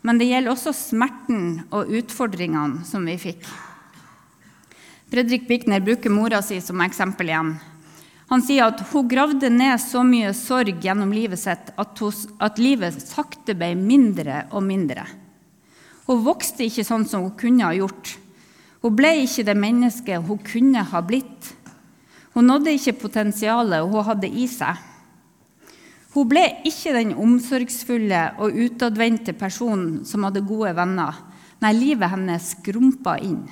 men 0.04 0.20
det 0.20 0.30
gjelder 0.30 0.54
også 0.54 0.72
smerten 0.76 1.66
og 1.72 1.92
utfordringene 1.92 2.84
som 2.88 3.04
vi 3.08 3.18
fikk. 3.20 3.44
Fredrik 5.14 5.44
Bikner 5.48 5.80
bruker 5.80 6.10
mora 6.10 6.40
si 6.42 6.56
som 6.62 6.82
eksempel 6.82 7.28
igjen. 7.30 7.52
Han 8.32 8.42
sier 8.42 8.66
at 8.66 8.80
hun 8.90 9.06
gravde 9.06 9.52
ned 9.54 9.78
så 9.78 10.02
mye 10.02 10.32
sorg 10.34 10.80
gjennom 10.82 11.12
livet 11.14 11.38
sitt 11.38 11.70
at, 11.78 12.00
hun, 12.02 12.32
at 12.42 12.58
livet 12.58 12.98
sakte 12.98 13.54
ble 13.54 13.76
mindre 13.78 14.48
og 14.50 14.66
mindre. 14.66 15.04
Hun 16.08 16.24
vokste 16.26 16.66
ikke 16.66 16.88
sånn 16.88 17.06
som 17.06 17.28
hun 17.28 17.38
kunne 17.38 17.68
ha 17.68 17.78
gjort. 17.78 18.16
Hun 18.82 18.98
ble 18.98 19.14
ikke 19.22 19.46
det 19.46 19.58
mennesket 19.62 20.26
hun 20.26 20.42
kunne 20.50 20.82
ha 20.82 21.06
blitt. 21.06 21.54
Hun 22.34 22.50
nådde 22.50 22.74
ikke 22.74 22.98
potensialet 23.06 23.86
hun 23.86 24.10
hadde 24.10 24.34
i 24.34 24.50
seg. 24.50 24.82
Hun 26.18 26.32
ble 26.32 26.48
ikke 26.66 26.98
den 26.98 27.14
omsorgsfulle 27.14 28.32
og 28.42 28.58
utadvendte 28.66 29.38
personen 29.38 30.08
som 30.10 30.26
hadde 30.26 30.42
gode 30.42 30.74
venner. 30.74 31.22
Nei, 31.62 31.78
livet 31.78 32.18
hennes 32.18 32.56
skrumpa 32.58 33.20
inn. 33.22 33.44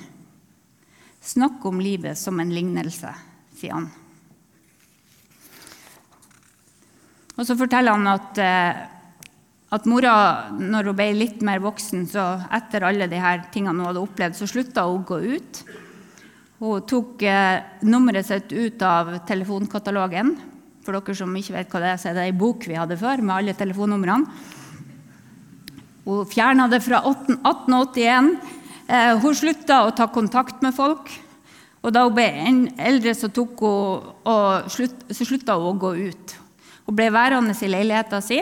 Snakk 1.22 1.64
om 1.70 1.78
livet 1.80 2.18
som 2.18 2.40
en 2.42 2.50
lignelse, 2.50 3.12
sier 3.54 3.76
han. 3.76 3.90
Og 7.38 7.46
så 7.46 7.54
forteller 7.56 7.94
han 7.94 8.10
at, 8.10 8.38
eh, 8.42 8.80
at 9.72 9.86
mora, 9.88 10.50
når 10.58 10.90
hun 10.90 10.98
ble 10.98 11.06
litt 11.14 11.40
mer 11.46 11.62
voksen, 11.62 12.04
så 12.10 12.26
etter 12.52 12.84
alle 12.84 13.06
de 13.08 13.20
her 13.22 13.46
tingene 13.54 13.78
hun 13.78 13.88
hadde 13.88 14.02
opplevd, 14.02 14.36
så 14.36 14.50
slutta 14.50 14.84
hun 14.88 15.00
å 15.00 15.06
gå 15.08 15.20
ut. 15.38 15.62
Hun 16.62 16.82
tok 16.90 17.22
eh, 17.22 17.62
nummeret 17.86 18.26
sitt 18.26 18.52
ut 18.52 18.82
av 18.82 19.14
telefonkatalogen. 19.26 20.34
For 20.82 20.98
dere 20.98 21.14
som 21.14 21.38
ikke 21.38 21.54
vet 21.54 21.70
hva 21.70 21.80
det 21.82 21.92
er, 21.92 22.02
så 22.02 22.10
er 22.10 22.18
det 22.18 22.26
ei 22.26 22.34
bok 22.34 22.66
vi 22.66 22.78
hadde 22.78 22.98
før 22.98 23.22
med 23.22 23.36
alle 23.36 23.54
telefonnumrene. 23.54 24.26
Hun 26.02 26.26
fjerna 26.26 26.66
det 26.66 26.82
fra 26.82 26.98
1881. 27.06 28.34
Eh, 28.88 29.12
hun 29.22 29.36
slutta 29.36 29.82
å 29.86 29.94
ta 29.94 30.08
kontakt 30.10 30.62
med 30.64 30.74
folk. 30.74 31.10
Og 31.82 31.90
da 31.94 32.04
hun 32.06 32.14
ble 32.14 32.28
eldre, 32.78 33.14
så, 33.14 33.30
hun, 33.30 34.70
slutt, 34.70 35.04
så 35.10 35.26
slutta 35.26 35.58
hun 35.58 35.72
å 35.72 35.80
gå 35.82 35.94
ut. 36.10 36.36
Hun 36.86 36.98
ble 36.98 37.08
værende 37.14 37.54
i 37.58 37.70
leiligheta 37.70 38.22
si. 38.22 38.40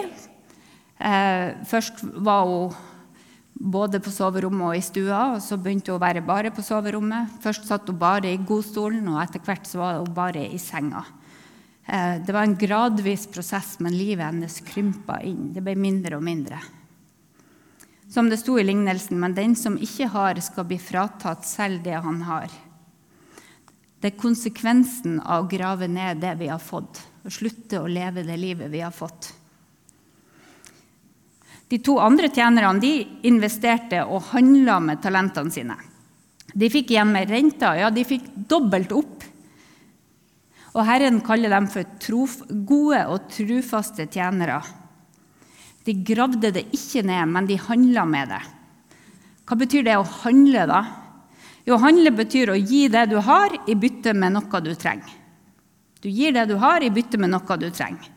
Eh, 1.01 1.47
først 1.69 2.05
var 2.21 2.45
hun 2.49 2.77
både 3.61 4.01
på 4.01 4.13
soverommet 4.13 4.67
og 4.69 4.77
i 4.77 4.85
stua. 4.85 5.21
og 5.35 5.45
Så 5.45 5.57
begynte 5.61 5.93
hun 5.93 6.01
å 6.01 6.05
være 6.05 6.25
bare 6.25 6.53
på 6.53 6.65
soverommet. 6.65 7.41
Først 7.45 7.69
satt 7.69 7.89
hun 7.89 8.01
bare 8.01 8.33
i 8.33 8.41
godstolen, 8.41 9.09
og 9.09 9.23
etter 9.25 9.45
hvert 9.45 9.69
så 9.69 9.81
var 9.81 10.01
hun 10.01 10.13
bare 10.17 10.45
i 10.49 10.61
senga. 10.61 11.05
Eh, 11.87 12.21
det 12.25 12.33
var 12.33 12.45
en 12.45 12.57
gradvis 12.57 13.27
prosess, 13.33 13.79
men 13.81 13.97
livet 13.97 14.29
hennes 14.29 14.61
krympa 14.65 15.21
inn. 15.25 15.53
Det 15.55 15.65
ble 15.65 15.77
mindre 15.77 16.21
og 16.21 16.25
mindre. 16.25 16.61
Som 18.11 18.31
det 18.31 18.41
sto 18.41 18.59
i 18.59 18.65
lignelsen, 18.67 19.21
men 19.23 19.37
den 19.37 19.55
som 19.57 19.79
ikke 19.79 20.09
har, 20.11 20.41
skal 20.43 20.67
bli 20.67 20.81
fratatt 20.83 21.47
selv 21.47 21.85
det 21.85 21.95
han 21.95 22.23
har. 22.27 22.51
Det 24.01 24.11
er 24.11 24.19
konsekvensen 24.19 25.21
av 25.21 25.45
å 25.45 25.51
grave 25.51 25.87
ned 25.87 26.23
det 26.23 26.33
vi 26.41 26.49
har 26.51 26.63
fått, 26.63 27.03
og 27.23 27.35
slutte 27.35 27.83
å 27.83 27.91
leve 27.91 28.25
det 28.27 28.39
livet 28.41 28.73
vi 28.73 28.81
har 28.83 28.95
fått. 28.95 29.31
De 31.71 31.79
to 31.79 32.01
andre 32.03 32.33
tjenerne 32.35 32.83
de 32.83 32.95
investerte 33.29 34.03
og 34.03 34.33
handla 34.33 34.81
med 34.83 35.03
talentene 35.05 35.55
sine. 35.55 35.77
De 36.51 36.67
fikk 36.73 36.91
igjen 36.91 37.13
med 37.15 37.31
renta. 37.31 37.77
Ja, 37.79 37.93
de 37.95 38.03
fikk 38.03 38.27
dobbelt 38.51 38.91
opp. 38.91 39.23
Og 40.75 40.83
Herren 40.87 41.21
kaller 41.23 41.53
dem 41.55 41.69
for 41.71 41.87
trof, 42.03 42.41
gode 42.49 43.05
og 43.13 43.29
trufaste 43.31 44.09
tjenere. 44.11 44.59
De 45.85 45.95
gravde 46.05 46.51
det 46.53 46.67
ikke 46.77 47.03
ned, 47.07 47.29
men 47.33 47.49
de 47.49 47.57
handla 47.61 48.05
med 48.09 48.33
det. 48.35 48.41
Hva 49.49 49.57
betyr 49.59 49.87
det 49.87 49.97
å 49.99 50.07
handle, 50.23 50.67
da? 50.71 50.81
Jo, 51.67 51.79
handle 51.81 52.13
betyr 52.15 52.53
å 52.53 52.59
gi 52.59 52.87
det 52.93 53.07
du 53.11 53.17
har, 53.25 53.55
i 53.67 53.75
bytte 53.75 54.15
med 54.17 54.37
noe 54.37 54.61
du 54.65 54.73
trenger. 54.75 55.17
Du 56.01 56.09
gir 56.09 56.33
det 56.33 56.47
du 56.49 56.57
har, 56.61 56.83
i 56.83 56.93
bytte 56.93 57.19
med 57.21 57.33
noe 57.33 57.57
du 57.61 57.69
trenger. 57.71 58.09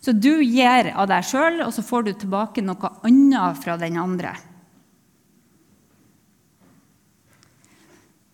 Så 0.00 0.14
du 0.14 0.38
gir 0.42 0.92
av 0.94 1.08
deg 1.10 1.26
sjøl, 1.26 1.62
og 1.66 1.72
så 1.74 1.82
får 1.84 2.06
du 2.06 2.12
tilbake 2.14 2.62
noe 2.64 2.92
annet 3.06 3.58
fra 3.62 3.76
den 3.78 3.98
andre. 3.98 4.34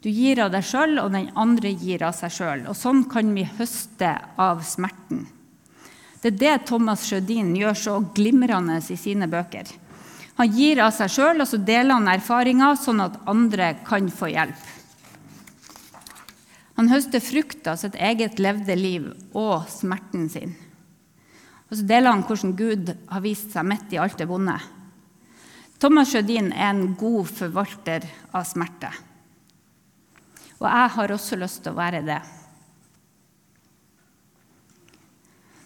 Du 0.04 0.10
gir 0.12 0.42
av 0.44 0.52
deg 0.52 0.64
sjøl, 0.68 0.98
og 1.00 1.14
den 1.14 1.30
andre 1.40 1.72
gir 1.72 2.04
av 2.04 2.12
seg 2.16 2.32
sjøl. 2.32 2.66
Og 2.68 2.76
sånn 2.76 3.06
kan 3.08 3.30
vi 3.36 3.46
høste 3.56 4.10
av 4.40 4.60
smerten. 4.68 5.24
Det 6.24 6.30
er 6.32 6.36
det 6.40 6.68
Thomas 6.70 7.02
Sjødin 7.04 7.50
gjør 7.52 7.74
så 7.76 7.94
glimrende 8.16 8.78
i 8.80 8.94
sine 8.96 9.26
bøker. 9.28 9.68
Han 10.38 10.54
gir 10.56 10.78
av 10.80 10.94
seg 10.96 11.10
sjøl, 11.12 11.42
og 11.44 11.48
så 11.50 11.58
deler 11.60 11.98
han 11.98 12.08
erfaringer, 12.08 12.78
sånn 12.80 13.02
at 13.04 13.18
andre 13.28 13.74
kan 13.84 14.08
få 14.08 14.30
hjelp. 14.32 14.62
Han 16.80 16.88
høster 16.88 17.20
frukt 17.20 17.68
av 17.68 17.76
sitt 17.82 17.98
eget 18.00 18.40
levde 18.40 18.72
liv 18.72 19.10
og 19.36 19.68
smerten 19.68 20.30
sin. 20.32 20.54
Og 21.68 21.76
så 21.76 21.84
deler 21.92 22.14
han 22.14 22.24
hvordan 22.24 22.56
Gud 22.56 22.94
har 23.12 23.22
vist 23.26 23.52
seg 23.52 23.68
midt 23.68 23.92
i 23.92 24.00
alt 24.00 24.16
det 24.16 24.28
vonde. 24.30 24.56
Thomas 25.76 26.08
Sjødin 26.08 26.54
er 26.56 26.70
en 26.70 26.96
god 26.96 27.28
forvalter 27.28 28.08
av 28.32 28.48
smerte. 28.48 28.94
Og 30.56 30.66
jeg 30.70 30.96
har 30.96 31.14
også 31.18 31.36
lyst 31.36 31.66
til 31.66 31.76
å 31.76 31.82
være 31.82 32.00
det. 32.08 32.22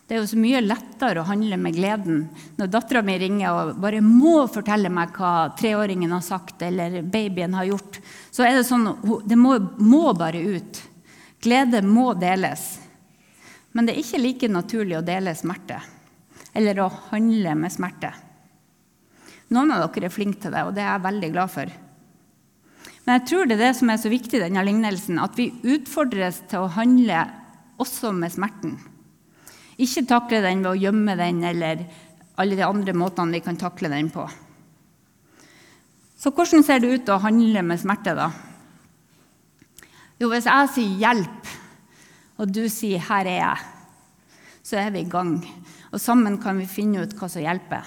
Det 0.09 0.17
er 0.17 0.23
jo 0.23 0.29
så 0.31 0.39
mye 0.41 0.63
lettere 0.65 1.21
å 1.21 1.29
handle 1.29 1.59
med 1.61 1.75
gleden 1.77 2.23
når 2.57 2.71
dattera 2.73 3.03
mi 3.05 3.19
ringer 3.21 3.53
og 3.53 3.81
bare 3.83 4.01
må 4.01 4.47
fortelle 4.49 4.89
meg 4.89 5.13
hva 5.13 5.51
treåringen 5.59 6.15
har 6.17 6.25
sagt 6.25 6.65
eller 6.65 7.03
babyen 7.05 7.57
har 7.59 7.69
gjort. 7.69 7.99
Så 8.33 8.47
er 8.47 8.57
det 8.57 8.65
sånn 8.65 8.89
Det 9.29 9.37
må, 9.37 9.59
må 9.77 10.15
bare 10.17 10.41
ut. 10.41 10.81
Glede 11.45 11.85
må 11.85 12.15
deles. 12.17 12.79
Men 13.77 13.85
det 13.85 13.95
er 13.95 14.01
ikke 14.01 14.23
like 14.25 14.49
naturlig 14.49 14.97
å 14.97 15.05
dele 15.05 15.37
smerte 15.37 15.83
eller 16.57 16.81
å 16.81 16.89
handle 17.13 17.53
med 17.61 17.77
smerte. 17.77 18.15
Noen 19.53 19.77
av 19.77 19.85
dere 19.93 20.09
er 20.09 20.13
flinke 20.13 20.41
til 20.41 20.57
det, 20.57 20.65
og 20.65 20.73
det 20.75 20.83
er 20.87 20.95
jeg 20.95 21.05
veldig 21.05 21.35
glad 21.37 21.53
for. 21.53 21.79
Men 23.05 23.19
jeg 23.19 23.29
tror 23.29 23.47
det 23.47 23.59
er 23.59 23.67
det 23.69 23.75
som 23.77 23.93
er 23.93 24.01
så 24.01 24.11
viktig 24.13 24.41
i 24.41 24.43
denne 24.43 24.65
lignelsen, 24.65 25.21
at 25.21 25.37
vi 25.37 25.53
utfordres 25.69 26.43
til 26.49 26.65
å 26.65 26.73
handle 26.75 27.27
også 27.81 28.11
med 28.17 28.33
smerten. 28.35 28.79
Ikke 29.79 30.07
takle 30.11 30.43
den 30.43 30.65
ved 30.65 30.73
å 30.73 30.79
gjemme 30.79 31.15
den 31.19 31.45
eller 31.47 31.87
alle 32.39 32.59
de 32.59 32.67
andre 32.67 32.95
måtene 32.95 33.39
vi 33.39 33.45
kan 33.45 33.59
takle 33.59 33.91
den 33.93 34.11
på. 34.11 34.27
Så 36.19 36.33
hvordan 36.35 36.65
ser 36.67 36.83
det 36.83 36.91
ut 36.91 37.11
å 37.15 37.21
handle 37.23 37.63
med 37.63 37.79
smerte, 37.79 38.15
da? 38.19 38.31
Jo, 40.19 40.33
hvis 40.33 40.49
jeg 40.51 40.71
sier 40.75 40.97
'hjelp', 40.99 41.53
og 42.39 42.51
du 42.51 42.69
sier 42.69 42.99
'her 42.99 43.27
er 43.27 43.39
jeg', 43.39 43.67
så 44.63 44.77
er 44.77 44.91
vi 44.91 45.01
i 45.01 45.11
gang. 45.11 45.39
Og 45.93 46.01
sammen 46.01 46.43
kan 46.43 46.59
vi 46.59 46.67
finne 46.67 47.03
ut 47.03 47.15
hva 47.15 47.29
som 47.31 47.43
hjelper. 47.43 47.87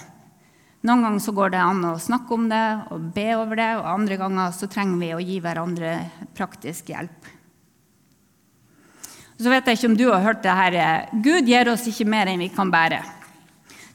Noen 0.82 1.02
ganger 1.02 1.20
så 1.20 1.32
går 1.32 1.50
det 1.50 1.60
an 1.60 1.84
å 1.84 2.00
snakke 2.00 2.34
om 2.34 2.48
det 2.48 2.86
og 2.90 3.12
be 3.14 3.36
over 3.36 3.54
det, 3.56 3.76
og 3.76 3.86
andre 3.86 4.16
ganger 4.16 4.50
så 4.50 4.66
trenger 4.66 4.98
vi 4.98 5.12
å 5.14 5.20
gi 5.20 5.40
hverandre 5.40 6.10
praktisk 6.34 6.88
hjelp. 6.90 7.28
Så 9.42 9.50
vet 9.50 9.66
jeg 9.66 9.78
ikke 9.78 9.88
om 9.90 9.96
du 9.98 10.04
har 10.12 10.22
hørt 10.22 10.42
det 10.44 10.52
her 10.54 11.08
Gud 11.24 11.48
gir 11.50 11.70
oss 11.72 11.88
ikke 11.90 12.06
mer 12.06 12.30
enn 12.30 12.44
vi 12.44 12.50
kan 12.54 12.70
bære. 12.70 13.00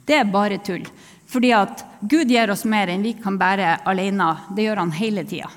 Det 0.03 0.17
er 0.19 0.31
bare 0.31 0.57
tull. 0.63 0.83
Fordi 1.27 1.51
at 1.55 1.83
Gud 2.01 2.27
gir 2.31 2.51
oss 2.51 2.65
mer 2.67 2.91
enn 2.91 3.03
vi 3.03 3.13
kan 3.19 3.37
bære 3.39 3.77
alene. 3.87 4.27
Det 4.55 4.65
gjør 4.67 4.83
han 4.83 4.91
hele 4.95 5.23
tida. 5.27 5.47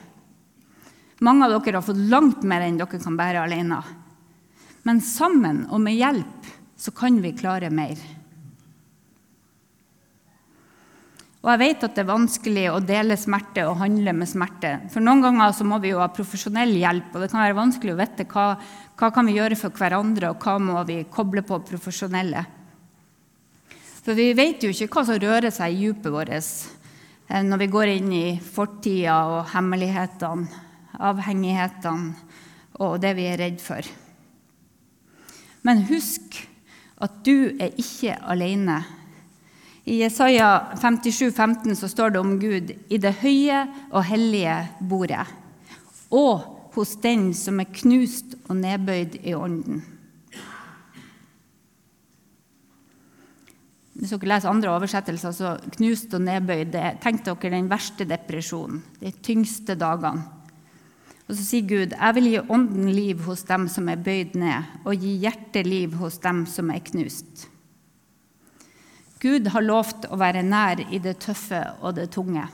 Mange 1.27 1.47
av 1.47 1.57
dere 1.59 1.81
har 1.81 1.87
fått 1.87 2.07
langt 2.11 2.47
mer 2.47 2.63
enn 2.67 2.79
dere 2.79 3.03
kan 3.03 3.19
bære 3.19 3.43
alene. 3.43 3.81
Men 4.87 5.03
sammen 5.05 5.67
og 5.69 5.83
med 5.83 5.99
hjelp 5.99 6.51
så 6.81 6.95
kan 6.97 7.19
vi 7.23 7.35
klare 7.37 7.71
mer. 7.71 7.99
Og 11.41 11.49
jeg 11.49 11.61
vet 11.63 11.85
at 11.87 11.95
det 11.97 12.03
er 12.03 12.11
vanskelig 12.11 12.65
å 12.69 12.81
dele 12.85 13.17
smerte 13.17 13.63
og 13.65 13.79
handle 13.81 14.13
med 14.13 14.29
smerte. 14.29 14.75
For 14.93 15.01
noen 15.01 15.23
ganger 15.25 15.55
så 15.57 15.65
må 15.65 15.79
vi 15.81 15.95
jo 15.95 16.03
ha 16.03 16.11
profesjonell 16.13 16.75
hjelp, 16.77 17.15
og 17.15 17.25
det 17.25 17.31
kan 17.33 17.41
være 17.41 17.57
vanskelig 17.57 17.95
å 17.95 18.01
vite 18.01 18.27
hva, 18.29 18.45
hva 19.01 19.09
kan 19.15 19.29
vi 19.29 19.39
gjøre 19.39 19.57
for 19.57 19.73
hverandre, 19.73 20.35
og 20.35 20.45
hva 20.45 20.59
må 20.61 20.83
vi 20.89 20.99
koble 21.09 21.45
på 21.49 21.63
profesjonelle. 21.65 22.45
For 24.05 24.17
vi 24.17 24.35
vet 24.37 24.65
jo 24.65 24.73
ikke 24.75 24.91
hva 24.93 25.07
som 25.09 25.21
rører 25.21 25.53
seg 25.55 25.73
i 25.73 25.89
dypet 25.89 26.13
vårt 26.13 26.35
eh, 26.37 27.43
når 27.47 27.65
vi 27.65 27.73
går 27.73 27.95
inn 27.95 28.13
i 28.13 28.27
fortida 28.45 29.17
og 29.33 29.51
hemmelighetene, 29.55 30.63
avhengighetene 31.01 32.15
og 32.85 33.01
det 33.01 33.17
vi 33.17 33.29
er 33.31 33.41
redd 33.41 33.61
for. 33.65 33.85
Men 35.65 35.85
husk 35.89 36.37
at 37.01 37.21
du 37.25 37.57
er 37.61 37.77
ikke 37.81 38.17
alene 38.29 38.83
i 39.91 39.99
Jesaja 40.05 40.77
57, 40.79 41.31
15 41.35 41.77
så 41.77 41.89
står 41.91 42.15
det 42.15 42.21
om 42.23 42.37
Gud 42.39 42.71
i 42.71 42.99
det 43.03 43.17
høye 43.25 43.65
og 43.91 44.05
hellige 44.07 44.57
bordet, 44.87 45.27
og 46.15 46.71
hos 46.77 46.95
den 47.03 47.33
som 47.35 47.59
er 47.59 47.73
knust 47.75 48.37
og 48.47 48.61
nedbøyd 48.61 49.19
i 49.27 49.35
ånden. 49.35 49.83
Hvis 54.01 54.15
dere 54.15 54.31
leser 54.31 54.49
andre 54.49 54.71
oversettelser, 54.73 55.35
så 55.35 55.57
knust 55.75 56.15
og 56.17 56.23
nedbøyd 56.25 56.77
Tenk 57.03 57.25
dere 57.27 57.53
den 57.53 57.69
verste 57.69 58.07
depresjonen, 58.09 58.85
de 59.03 59.11
tyngste 59.13 59.75
dagene. 59.77 60.23
Og 61.27 61.37
så 61.37 61.45
sier 61.45 61.67
Gud, 61.67 61.93
'Jeg 61.95 62.15
vil 62.15 62.31
gi 62.31 62.39
ånden 62.49 62.89
liv 62.91 63.21
hos 63.23 63.43
dem 63.43 63.69
som 63.69 63.89
er 63.89 63.97
bøyd 63.97 64.35
ned', 64.35 64.65
og 64.85 64.97
gi 64.97 65.19
hjerteliv 65.19 65.95
hos 65.95 66.19
dem 66.19 66.47
som 66.47 66.71
er 66.71 66.81
knust'. 66.81 67.47
Gud 69.21 69.51
har 69.53 69.65
lovt 69.67 70.07
å 70.09 70.17
være 70.21 70.43
nær 70.47 70.81
i 70.89 70.99
det 71.03 71.19
tøffe 71.21 71.61
og 71.85 71.99
det 71.99 72.09
tunge. 72.15 72.47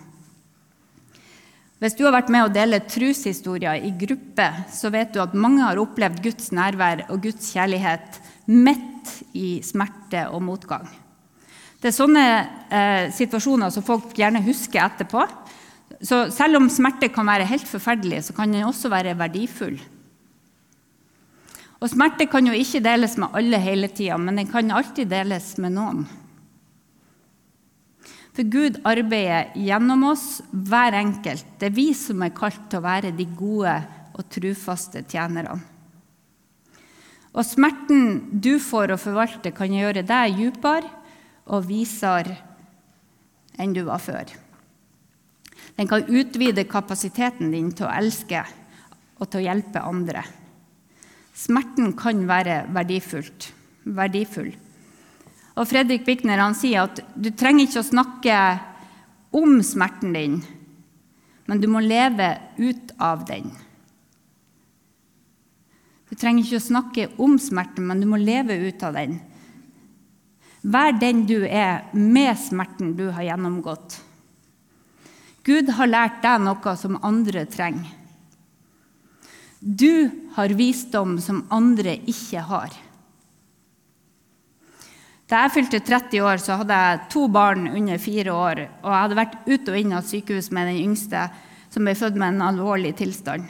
Hvis 1.76 1.94
du 1.94 2.06
har 2.06 2.14
vært 2.14 2.30
med 2.32 2.46
å 2.46 2.52
dele 2.52 2.80
troshistorier 2.88 3.84
i 3.84 3.92
gruppe, 4.00 4.46
så 4.72 4.88
vet 4.90 5.12
du 5.12 5.20
at 5.20 5.36
mange 5.36 5.60
har 5.62 5.78
opplevd 5.78 6.22
Guds 6.24 6.48
nærvær 6.56 7.04
og 7.12 7.20
Guds 7.26 7.52
kjærlighet 7.52 8.18
midt 8.48 9.12
i 9.36 9.58
smerte 9.62 10.24
og 10.32 10.40
motgang. 10.46 10.88
Det 11.76 11.92
er 11.92 11.94
sånne 11.94 12.24
eh, 12.72 13.12
situasjoner 13.14 13.70
som 13.70 13.84
folk 13.84 14.16
gjerne 14.16 14.42
husker 14.46 14.80
etterpå. 14.86 15.22
Så 16.00 16.24
selv 16.34 16.58
om 16.58 16.70
smerte 16.72 17.12
kan 17.12 17.28
være 17.28 17.46
helt 17.46 17.68
forferdelig, 17.68 18.24
så 18.26 18.34
kan 18.34 18.50
den 18.50 18.66
også 18.66 18.90
være 18.90 19.14
verdifull. 19.20 19.76
Og 21.76 21.92
smerte 21.92 22.24
kan 22.32 22.48
jo 22.48 22.56
ikke 22.56 22.80
deles 22.82 23.18
med 23.20 23.36
alle 23.36 23.60
hele 23.60 23.92
tida, 23.92 24.16
men 24.18 24.40
den 24.40 24.48
kan 24.48 24.72
alltid 24.72 25.12
deles 25.12 25.52
med 25.60 25.76
noen. 25.76 26.06
For 28.36 28.44
Gud 28.52 28.82
arbeider 28.84 29.54
gjennom 29.56 30.02
oss, 30.10 30.42
hver 30.52 30.92
enkelt. 30.98 31.46
Det 31.56 31.70
er 31.70 31.76
vi 31.76 31.86
som 31.96 32.20
er 32.20 32.34
kalt 32.36 32.66
til 32.68 32.82
å 32.82 32.84
være 32.84 33.14
de 33.16 33.24
gode 33.32 33.78
og 34.12 34.26
trufaste 34.32 35.00
tjenerne. 35.08 35.56
Og 37.36 37.44
smerten 37.44 38.28
du 38.44 38.58
får 38.60 38.92
å 38.92 39.00
forvalte, 39.00 39.54
kan 39.56 39.72
gjøre 39.72 40.04
deg 40.04 40.36
dypere 40.36 40.88
og 41.52 41.64
visere 41.68 42.36
enn 43.56 43.72
du 43.76 43.82
var 43.88 44.00
før. 44.04 44.28
Den 45.76 45.88
kan 45.88 46.04
utvide 46.04 46.64
kapasiteten 46.68 47.52
din 47.52 47.72
til 47.76 47.88
å 47.88 47.92
elske 47.92 48.44
og 49.16 49.28
til 49.28 49.40
å 49.40 49.46
hjelpe 49.46 49.84
andre. 49.84 50.24
Smerten 51.36 51.92
kan 51.96 52.24
være 52.28 52.62
verdifullt, 52.72 53.50
verdifull. 53.84 54.52
Og 55.56 55.68
Fredrik 55.68 56.04
Bikner 56.04 56.42
han 56.42 56.56
sier 56.56 56.84
at 56.84 57.00
du 57.16 57.30
trenger 57.32 57.64
ikke 57.64 57.80
å 57.80 57.90
snakke 57.90 58.40
om 59.36 59.60
smerten 59.64 60.12
din, 60.16 60.40
men 61.46 61.62
du 61.62 61.68
må 61.70 61.80
leve 61.80 62.34
ut 62.58 62.92
av 63.00 63.24
den. 63.28 63.48
Du 66.06 66.14
trenger 66.14 66.44
ikke 66.44 66.60
å 66.60 66.68
snakke 66.68 67.08
om 67.22 67.38
smerten, 67.40 67.86
men 67.88 68.02
du 68.02 68.06
må 68.08 68.20
leve 68.20 68.56
ut 68.68 68.84
av 68.86 68.94
den. 68.98 69.18
Vær 70.66 70.94
den 70.98 71.24
du 71.28 71.40
er 71.46 71.86
med 71.94 72.36
smerten 72.40 72.94
du 72.98 73.08
har 73.14 73.26
gjennomgått. 73.26 74.00
Gud 75.46 75.70
har 75.78 75.90
lært 75.90 76.22
deg 76.24 76.42
noe 76.42 76.72
som 76.78 76.98
andre 77.06 77.44
trenger. 77.46 77.92
Du 79.60 80.10
har 80.36 80.52
visdom 80.58 81.16
som 81.22 81.44
andre 81.54 81.96
ikke 82.10 82.42
har. 82.48 82.74
Da 85.26 85.42
jeg 85.42 85.56
fylte 85.56 85.80
30 85.82 86.22
år, 86.22 86.38
så 86.38 86.60
hadde 86.60 86.74
jeg 86.78 87.06
to 87.10 87.24
barn 87.32 87.66
under 87.66 87.98
fire 87.98 88.30
år. 88.30 88.60
Og 88.84 88.90
jeg 88.92 89.02
hadde 89.02 89.18
vært 89.18 89.38
ut 89.48 89.70
og 89.72 89.78
inn 89.78 89.94
av 89.96 90.06
sykehus 90.06 90.52
med 90.54 90.70
den 90.70 90.82
yngste, 90.84 91.24
som 91.74 91.86
ble 91.86 91.94
født 91.98 92.18
med 92.20 92.36
en 92.36 92.44
alvorlig 92.46 92.92
tilstand. 93.00 93.48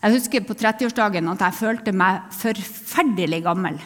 Jeg 0.00 0.14
husker 0.16 0.44
på 0.48 0.56
30-årsdagen 0.56 1.28
at 1.28 1.42
jeg 1.44 1.58
følte 1.58 1.92
meg 1.92 2.30
forferdelig 2.32 3.42
gammel. 3.44 3.76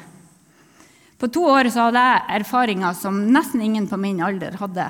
På 1.19 1.27
to 1.33 1.43
år 1.51 1.73
så 1.75 1.89
hadde 1.89 2.05
jeg 2.07 2.39
erfaringer 2.39 2.95
som 2.99 3.19
nesten 3.35 3.65
ingen 3.65 3.89
på 3.91 3.99
min 3.99 4.23
alder 4.23 4.55
hadde. 4.61 4.87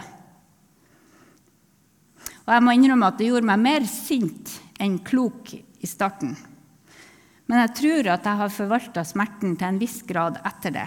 Og 2.44 2.52
jeg 2.52 2.64
må 2.66 2.74
innrømme 2.76 3.08
at 3.08 3.16
det 3.16 3.30
gjorde 3.30 3.48
meg 3.48 3.62
mer 3.64 3.86
sint 3.88 4.52
enn 4.84 4.98
klok 5.06 5.54
i 5.56 5.88
starten. 5.88 6.34
Men 7.48 7.62
jeg 7.62 7.72
tror 7.80 8.12
at 8.18 8.28
jeg 8.28 8.40
har 8.42 8.52
forvalta 8.52 9.04
smerten 9.08 9.56
til 9.56 9.70
en 9.70 9.80
viss 9.80 10.02
grad 10.04 10.36
etter 10.44 10.76
det. 10.76 10.86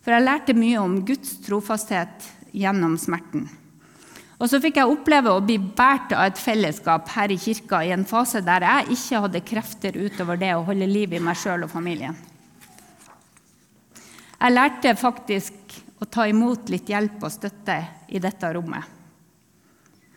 For 0.00 0.16
jeg 0.16 0.24
lærte 0.24 0.56
mye 0.56 0.80
om 0.80 1.00
Guds 1.06 1.36
trofasthet 1.44 2.28
gjennom 2.56 2.96
smerten. 2.98 3.48
Og 4.40 4.48
så 4.48 4.56
fikk 4.62 4.78
jeg 4.80 4.88
oppleve 4.88 5.34
å 5.36 5.42
bli 5.44 5.58
båret 5.60 6.14
av 6.16 6.30
et 6.30 6.40
fellesskap 6.40 7.10
her 7.12 7.32
i 7.32 7.36
kirka 7.40 7.82
i 7.84 7.92
en 7.92 8.06
fase 8.08 8.40
der 8.44 8.64
jeg 8.64 8.96
ikke 8.96 9.20
hadde 9.26 9.42
krefter 9.50 9.98
utover 10.00 10.40
det 10.40 10.54
å 10.56 10.64
holde 10.64 10.88
liv 10.88 11.12
i 11.12 11.20
meg 11.20 11.36
sjøl 11.36 11.66
og 11.66 11.72
familien. 11.72 12.16
Jeg 14.40 14.54
lærte 14.56 14.94
faktisk 14.96 15.76
å 16.00 16.08
ta 16.08 16.24
imot 16.24 16.72
litt 16.72 16.88
hjelp 16.88 17.20
og 17.20 17.34
støtte 17.34 17.76
i 18.08 18.22
dette 18.24 18.52
rommet. 18.56 18.96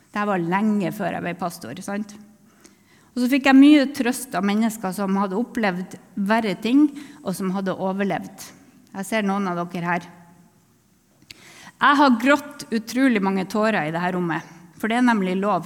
Dette 0.08 0.24
var 0.30 0.40
lenge 0.40 0.94
før 0.96 1.18
jeg 1.18 1.26
ble 1.26 1.36
pastor. 1.36 1.76
sant? 1.84 2.16
Og 3.14 3.22
så 3.22 3.28
fikk 3.30 3.50
jeg 3.50 3.60
mye 3.60 3.86
trøst 3.92 4.34
av 4.40 4.46
mennesker 4.48 4.96
som 4.96 5.20
hadde 5.20 5.38
opplevd 5.38 5.98
verre 6.16 6.56
ting, 6.56 6.88
og 7.26 7.36
som 7.36 7.52
hadde 7.52 7.76
overlevd. 7.76 8.46
Jeg 8.94 9.08
ser 9.10 9.26
noen 9.26 9.48
av 9.50 9.62
dere 9.64 9.90
her. 9.90 10.10
Jeg 11.84 12.00
har 12.00 12.20
grått 12.22 12.68
utrolig 12.72 13.22
mange 13.24 13.48
tårer 13.50 13.90
i 13.90 13.94
dette 13.94 14.12
rommet, 14.16 14.46
for 14.80 14.92
det 14.92 15.00
er 15.00 15.08
nemlig 15.08 15.34
lov. 15.40 15.66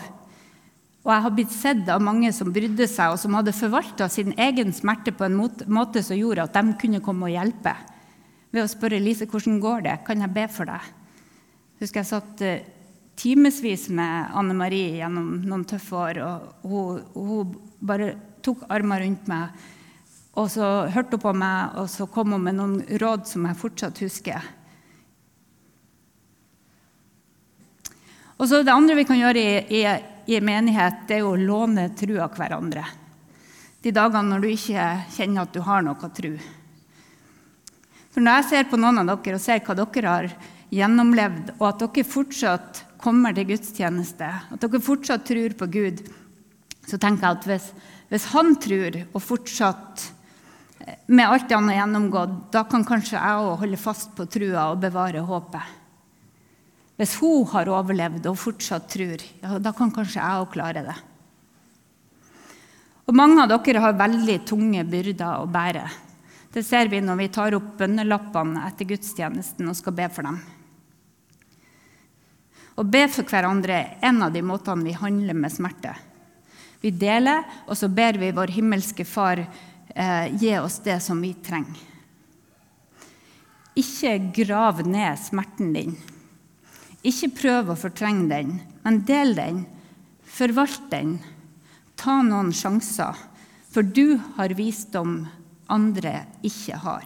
Og 1.03 1.11
jeg 1.13 1.23
har 1.23 1.35
blitt 1.35 1.53
sett 1.55 1.89
av 1.93 2.01
mange 2.03 2.31
som 2.35 2.49
brydde 2.51 2.87
seg, 2.89 3.13
og 3.13 3.19
som 3.21 3.35
hadde 3.37 3.55
forvalta 3.55 4.09
sin 4.11 4.33
egen 4.35 4.73
smerte 4.75 5.13
på 5.15 5.27
en 5.27 5.37
måte 5.39 6.03
som 6.03 6.17
gjorde 6.17 6.47
at 6.47 6.57
de 6.57 6.73
kunne 6.81 7.03
komme 7.03 7.29
og 7.29 7.35
hjelpe. 7.35 7.75
Ved 8.51 8.63
å 8.63 8.71
spørre 8.71 8.99
Lise 9.03 9.27
hvordan 9.29 9.61
går 9.63 9.85
det 9.85 9.99
kan 10.07 10.23
jeg 10.23 10.33
be 10.35 10.47
for 10.51 10.67
deg. 10.67 10.89
Husker 11.79 12.01
jeg 12.01 12.09
satt 12.09 12.43
eh, 12.43 12.65
timevis 13.17 13.87
med 13.93 14.33
Anne 14.35 14.55
Marie 14.57 14.97
gjennom 14.97 15.29
noen 15.45 15.65
tøffe 15.69 15.95
år. 15.95 16.19
og 16.25 16.67
hun, 16.67 17.01
hun, 17.13 17.55
bare 17.79 18.15
tok 18.41 18.63
armer 18.73 19.03
rundt 19.03 19.27
meg, 19.29 19.67
og 20.37 20.51
så 20.53 20.67
hørte 20.93 21.17
hun 21.17 21.23
på 21.23 21.33
meg, 21.33 21.77
og 21.81 21.89
så 21.89 22.05
kom 22.13 22.35
hun 22.35 22.43
med 22.45 22.57
noen 22.59 22.77
råd 23.01 23.25
som 23.25 23.47
jeg 23.49 23.57
fortsatt 23.57 24.01
husker. 24.03 24.43
Og 28.37 28.45
så 28.45 28.61
Det 28.61 28.73
andre 28.73 28.95
vi 28.99 29.05
kan 29.09 29.17
gjøre 29.17 29.41
i, 29.41 29.81
i, 29.81 29.83
i 30.29 30.39
menighet, 30.39 31.07
det 31.09 31.17
er 31.17 31.25
å 31.25 31.33
låne 31.35 31.89
trua 31.97 32.27
hverandre. 32.29 32.83
De 33.81 33.93
dagene 33.93 34.29
når 34.29 34.43
du 34.43 34.49
ikke 34.51 34.85
kjenner 35.15 35.47
at 35.47 35.55
du 35.55 35.61
har 35.65 35.81
noe 35.85 36.09
tru. 36.13 36.35
For 38.13 38.21
Når 38.21 38.37
jeg 38.37 38.47
ser 38.51 38.69
på 38.69 38.77
noen 38.77 39.01
av 39.01 39.09
dere 39.09 39.39
og 39.39 39.41
ser 39.41 39.63
hva 39.65 39.77
dere 39.77 40.11
har 40.11 40.29
gjennomlevd, 40.73 41.55
og 41.57 41.65
at 41.71 41.81
dere 41.81 42.05
fortsatt 42.05 42.83
kommer 43.01 43.33
til 43.33 43.49
gudstjeneste, 43.49 44.29
at 44.53 44.61
dere 44.61 44.83
fortsatt 44.85 45.25
tror 45.25 45.57
på 45.57 45.69
Gud, 45.73 46.05
så 46.85 46.99
tenker 47.01 47.25
jeg 47.25 47.39
at 47.39 47.49
hvis, 47.49 47.67
hvis 48.11 48.29
han 48.35 48.53
tror 48.61 49.01
og 49.07 49.21
fortsatt 49.23 50.05
med 51.07 51.27
alt 51.27 51.51
han 51.51 51.67
har 51.69 51.81
gjennomgått, 51.81 52.37
da 52.53 52.63
kan 52.69 52.85
kanskje 52.87 53.17
jeg 53.17 53.43
òg 53.43 53.59
holde 53.63 53.79
fast 53.81 54.13
på 54.15 54.27
trua 54.31 54.69
og 54.71 54.81
bevare 54.83 55.23
håpet. 55.25 55.75
Hvis 56.97 57.13
hun 57.21 57.45
har 57.51 57.69
overlevd 57.69 58.25
og 58.31 58.39
fortsatt 58.41 58.87
tror, 58.89 59.21
ja, 59.43 59.59
da 59.61 59.73
kan 59.75 59.91
kanskje 59.93 60.21
jeg 60.21 60.41
òg 60.41 60.49
klare 60.55 60.83
det. 60.87 60.97
Og 63.07 63.15
Mange 63.15 63.43
av 63.43 63.51
dere 63.53 63.83
har 63.83 63.99
veldig 63.99 64.41
tunge 64.49 64.83
byrder 64.83 65.43
å 65.43 65.47
bære. 65.47 65.85
Det 66.51 66.63
ser 66.65 66.89
vi 66.91 66.99
når 67.03 67.19
vi 67.21 67.27
tar 67.31 67.55
opp 67.55 67.75
bønnelappene 67.79 68.65
etter 68.67 68.87
gudstjenesten 68.89 69.67
og 69.69 69.77
skal 69.77 69.95
be 69.95 70.07
for 70.11 70.27
dem. 70.27 70.39
Å 72.77 72.83
be 72.85 73.05
for 73.09 73.27
hverandre 73.29 73.77
er 73.77 74.09
en 74.09 74.21
av 74.25 74.33
de 74.33 74.43
måtene 74.45 74.85
vi 74.85 74.97
handler 74.97 75.37
med 75.37 75.53
smerte. 75.53 75.93
Vi 76.81 76.91
deler, 76.93 77.45
og 77.65 77.77
så 77.77 77.89
ber 77.89 78.19
vi 78.21 78.33
vår 78.35 78.53
himmelske 78.53 79.05
Far 79.07 79.41
eh, 79.97 80.35
gi 80.37 80.53
oss 80.61 80.79
det 80.85 80.99
som 81.03 81.21
vi 81.21 81.33
trenger. 81.33 81.81
Ikke 83.77 84.17
grav 84.33 84.81
ned 84.87 85.19
smerten 85.21 85.73
din. 85.73 85.97
Ikke 87.05 87.29
prøv 87.41 87.73
å 87.73 87.77
fortrenge 87.77 88.29
den, 88.31 88.55
men 88.85 89.03
del 89.05 89.35
den. 89.37 89.65
Forvalt 90.37 90.89
den. 90.91 91.17
Ta 91.97 92.21
noen 92.25 92.49
sjanser, 92.53 93.17
for 93.69 93.85
du 93.85 94.17
har 94.37 94.55
visdom 94.57 95.21
andre 95.69 96.23
ikke 96.45 96.81
har. 96.81 97.05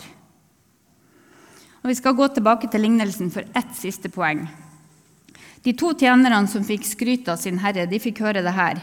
Og 1.81 1.89
Vi 1.89 1.97
skal 1.97 2.15
gå 2.15 2.27
tilbake 2.29 2.69
til 2.69 2.83
lignelsen 2.85 3.31
for 3.33 3.43
ett 3.57 3.75
siste 3.75 4.09
poeng. 4.13 4.45
De 5.65 5.73
to 5.77 5.91
tjenerne 5.97 6.47
som 6.49 6.65
fikk 6.65 6.85
skryt 6.85 7.29
av 7.29 7.37
sin 7.41 7.59
herre, 7.61 7.87
de 7.89 7.99
fikk 8.01 8.21
høre 8.23 8.43
det 8.45 8.53
her. 8.53 8.81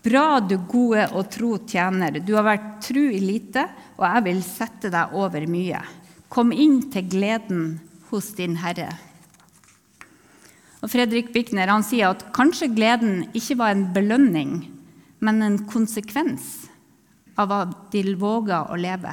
Bra, 0.00 0.40
du 0.40 0.56
gode 0.64 1.04
og 1.12 1.28
tro 1.28 1.58
tjener. 1.68 2.22
Du 2.24 2.32
har 2.38 2.46
vært 2.46 2.68
tru 2.86 3.02
i 3.10 3.20
lite, 3.20 3.66
og 3.98 4.06
jeg 4.06 4.24
vil 4.30 4.42
sette 4.46 4.90
deg 4.92 5.12
over 5.16 5.44
mye. 5.50 5.82
Kom 6.32 6.54
inn 6.56 6.80
til 6.92 7.08
gleden 7.10 7.64
hos 8.08 8.30
din 8.38 8.56
herre. 8.62 8.88
Og 10.80 10.88
Fredrik 10.88 11.34
Bikner 11.34 11.68
han 11.68 11.84
sier 11.84 12.14
at 12.14 12.30
kanskje 12.32 12.70
gleden 12.72 13.26
ikke 13.36 13.58
var 13.60 13.74
en 13.74 13.90
belønning, 13.92 14.54
men 15.20 15.42
en 15.44 15.58
konsekvens 15.68 16.70
av 17.36 17.52
at 17.52 17.74
de 17.92 18.14
våga 18.16 18.64
å 18.72 18.78
leve. 18.80 19.12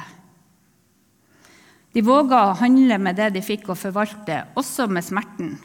De 1.92 2.00
våga 2.04 2.46
å 2.46 2.56
handle 2.62 2.96
med 3.00 3.16
det 3.20 3.34
de 3.36 3.42
fikk, 3.44 3.68
å 3.68 3.76
forvalte, 3.76 4.46
også 4.56 4.88
med 4.88 5.04
smerten. 5.04 5.56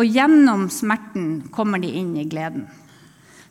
Og 0.00 0.08
gjennom 0.08 0.70
smerten 0.72 1.42
kommer 1.52 1.80
de 1.82 1.92
inn 2.00 2.14
i 2.16 2.24
gleden. 2.24 2.64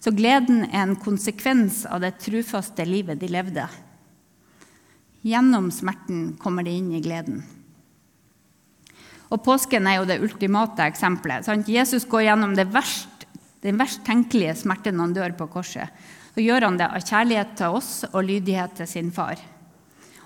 Så 0.01 0.11
gleden 0.17 0.63
er 0.71 0.81
en 0.87 0.97
konsekvens 0.97 1.83
av 1.85 2.01
det 2.01 2.15
trufaste 2.23 2.85
livet 2.89 3.19
de 3.21 3.29
levde. 3.29 3.67
Gjennom 5.21 5.67
smerten 5.69 6.31
kommer 6.41 6.65
de 6.65 6.73
inn 6.73 6.89
i 6.97 7.01
gleden. 7.05 7.43
Og 9.31 9.43
Påsken 9.45 9.85
er 9.87 9.99
jo 9.99 10.07
det 10.09 10.19
ultimate 10.25 10.87
eksempelet. 10.89 11.45
Sant? 11.45 11.69
Jesus 11.69 12.07
går 12.09 12.25
gjennom 12.25 12.55
verst, 12.73 13.27
den 13.61 13.77
verst 13.79 14.01
tenkelige 14.07 14.57
smerten 14.63 14.97
når 14.97 15.05
han 15.05 15.13
dør 15.19 15.35
på 15.37 15.47
korset. 15.53 15.93
Så 16.33 16.41
gjør 16.41 16.65
han 16.65 16.79
det 16.79 16.89
av 16.89 17.05
kjærlighet 17.05 17.53
til 17.59 17.77
oss 17.77 17.91
og 18.09 18.25
lydighet 18.25 18.73
til 18.81 18.89
sin 18.89 19.11
far. 19.13 19.37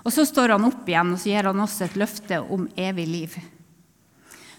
Og 0.06 0.12
Så 0.14 0.24
står 0.24 0.54
han 0.54 0.64
opp 0.64 0.88
igjen 0.88 1.12
og 1.12 1.20
så 1.20 1.32
gir 1.32 1.50
han 1.50 1.60
oss 1.60 1.80
et 1.82 1.98
løfte 1.98 2.40
om 2.40 2.68
evig 2.78 3.06
liv. 3.10 3.36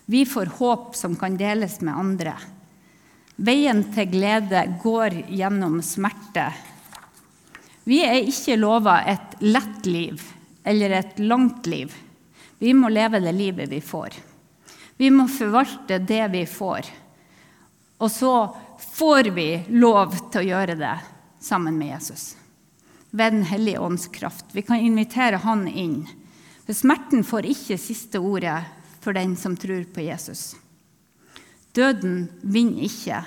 Vi 0.05 0.23
får 0.27 0.53
håp 0.59 0.95
som 0.95 1.15
kan 1.19 1.35
deles 1.39 1.81
med 1.81 1.95
andre. 1.95 2.35
Veien 3.37 3.83
til 3.93 4.09
glede 4.09 4.63
går 4.81 5.13
gjennom 5.29 5.77
smerte. 5.85 6.47
Vi 7.85 8.01
er 8.01 8.25
ikke 8.25 8.57
lova 8.57 8.97
et 9.05 9.37
lett 9.45 9.85
liv 9.85 10.23
eller 10.67 10.95
et 10.97 11.19
langt 11.21 11.69
liv. 11.69 11.93
Vi 12.57 12.73
må 12.73 12.89
leve 12.89 13.21
det 13.21 13.35
livet 13.37 13.69
vi 13.69 13.79
får. 13.81 14.17
Vi 14.97 15.11
må 15.13 15.27
forvalte 15.29 16.01
det 16.01 16.23
vi 16.33 16.43
får. 16.49 16.89
Og 18.01 18.11
så 18.11 18.33
får 18.97 19.29
vi 19.37 19.47
lov 19.69 20.17
til 20.31 20.41
å 20.41 20.47
gjøre 20.49 20.75
det 20.81 20.97
sammen 21.39 21.77
med 21.77 21.93
Jesus. 21.93 22.33
Ved 23.13 23.37
Den 23.37 23.45
hellige 23.45 23.79
ånds 23.79 24.07
kraft. 24.07 24.49
Vi 24.51 24.65
kan 24.65 24.81
invitere 24.81 25.37
Han 25.45 25.67
inn. 25.67 26.07
For 26.65 26.73
smerten 26.73 27.23
får 27.23 27.53
ikke 27.53 27.77
siste 27.77 28.19
ordet 28.19 28.63
for 28.99 29.13
den 29.13 29.37
som 29.37 29.55
tror 29.55 29.85
på 29.93 30.09
Jesus. 30.09 30.55
Døden 31.77 32.23
vinner 32.41 32.87
ikke. 32.87 33.21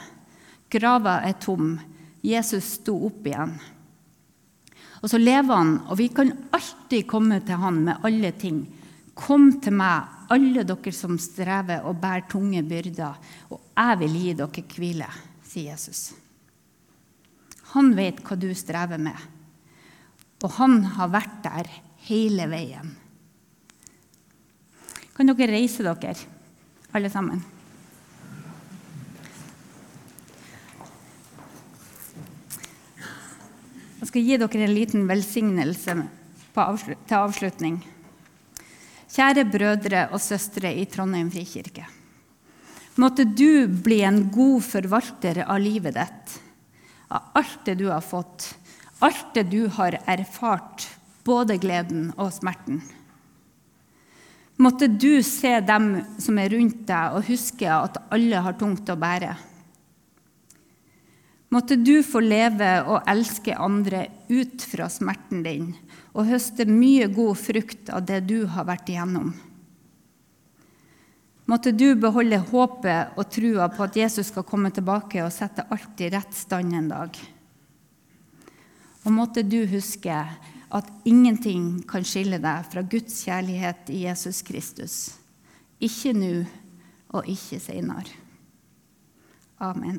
Grava 0.71 1.21
er 1.27 1.39
tom. 1.43 1.77
Jesus 2.27 2.77
sto 2.81 2.97
opp 3.07 3.27
igjen. 3.31 3.55
Og 5.01 5.09
så 5.09 5.21
lever 5.21 5.55
han, 5.55 5.77
og 5.89 5.97
vi 5.97 6.11
kan 6.13 6.33
alltid 6.53 7.07
komme 7.09 7.41
til 7.47 7.61
han 7.63 7.79
med 7.87 8.05
alle 8.05 8.33
ting. 8.37 8.65
Kom 9.17 9.49
til 9.63 9.77
meg, 9.79 10.09
alle 10.31 10.65
dere 10.67 10.93
som 10.95 11.17
strever 11.21 11.87
og 11.89 11.99
bærer 12.03 12.29
tunge 12.31 12.63
byrder, 12.67 13.17
og 13.51 13.61
jeg 13.73 14.01
vil 14.03 14.19
gi 14.21 14.35
dere 14.39 14.65
hvile, 14.77 15.09
sier 15.47 15.73
Jesus. 15.73 16.03
Han 17.73 17.95
vet 17.97 18.21
hva 18.27 18.37
du 18.39 18.51
strever 18.57 19.01
med, 19.01 19.17
og 20.43 20.57
han 20.59 20.83
har 20.97 21.13
vært 21.13 21.41
der 21.47 21.71
hele 22.09 22.49
veien. 22.51 22.93
Kan 25.17 25.33
dere 25.33 25.51
reise 25.53 25.87
dere, 25.87 26.15
alle 26.93 27.11
sammen? 27.13 27.43
Jeg 34.01 34.09
skal 34.09 34.23
gi 34.25 34.37
dere 34.41 34.65
en 34.65 34.73
liten 34.73 35.03
velsignelse 35.05 35.95
til 36.57 37.17
avslutning. 37.19 37.75
Kjære 39.11 39.45
brødre 39.53 40.07
og 40.15 40.23
søstre 40.25 40.71
i 40.73 40.87
Trondheim 40.89 41.29
frikirke. 41.35 41.85
Måtte 42.97 43.27
du 43.29 43.69
bli 43.69 43.99
en 44.07 44.23
god 44.33 44.65
forvalter 44.65 45.43
av 45.45 45.61
livet 45.61 45.99
ditt, 45.99 46.33
av 47.13 47.29
alt 47.43 47.61
det 47.69 47.77
du 47.83 47.91
har 47.91 48.01
fått, 48.01 48.49
alt 49.05 49.35
det 49.37 49.45
du 49.53 49.69
har 49.77 49.99
erfart, 50.09 50.89
både 51.25 51.59
gleden 51.61 52.09
og 52.17 52.33
smerten. 52.33 52.81
Måtte 54.61 54.89
du 54.89 55.21
se 55.25 55.59
dem 55.61 55.93
som 56.21 56.41
er 56.41 56.57
rundt 56.57 56.87
deg, 56.89 57.17
og 57.17 57.29
huske 57.29 57.69
at 57.69 58.01
alle 58.13 58.41
har 58.49 58.57
tungt 58.61 58.89
å 58.89 58.97
bære. 59.01 59.37
Måtte 61.51 61.75
du 61.77 61.97
få 62.07 62.21
leve 62.23 62.69
og 62.87 63.09
elske 63.11 63.57
andre 63.59 64.05
ut 64.31 64.63
fra 64.63 64.87
smerten 64.93 65.43
din 65.43 65.73
og 66.13 66.29
høste 66.29 66.67
mye 66.69 67.09
god 67.11 67.39
frukt 67.39 67.91
av 67.91 68.05
det 68.07 68.21
du 68.31 68.45
har 68.51 68.69
vært 68.69 68.93
igjennom. 68.93 69.33
Måtte 71.51 71.73
du 71.75 71.97
beholde 71.99 72.39
håpet 72.53 73.19
og 73.19 73.27
trua 73.35 73.67
på 73.75 73.83
at 73.83 73.99
Jesus 73.99 74.31
skal 74.31 74.47
komme 74.47 74.71
tilbake 74.71 75.25
og 75.25 75.35
sette 75.35 75.67
alt 75.75 75.99
i 75.99 76.13
rett 76.15 76.37
stand 76.39 76.77
en 76.79 76.93
dag. 76.93 77.19
Og 79.03 79.11
måtte 79.17 79.43
du 79.43 79.65
huske 79.73 80.21
at 80.71 80.93
ingenting 81.09 81.81
kan 81.91 82.07
skille 82.07 82.39
deg 82.39 82.71
fra 82.71 82.87
Guds 82.87 83.25
kjærlighet 83.27 83.91
i 83.91 84.05
Jesus 84.05 84.45
Kristus. 84.47 84.97
Ikke 85.83 86.15
nå 86.15 86.33
og 87.11 87.27
ikke 87.27 87.59
seinere. 87.59 88.15
Amen. 89.59 89.99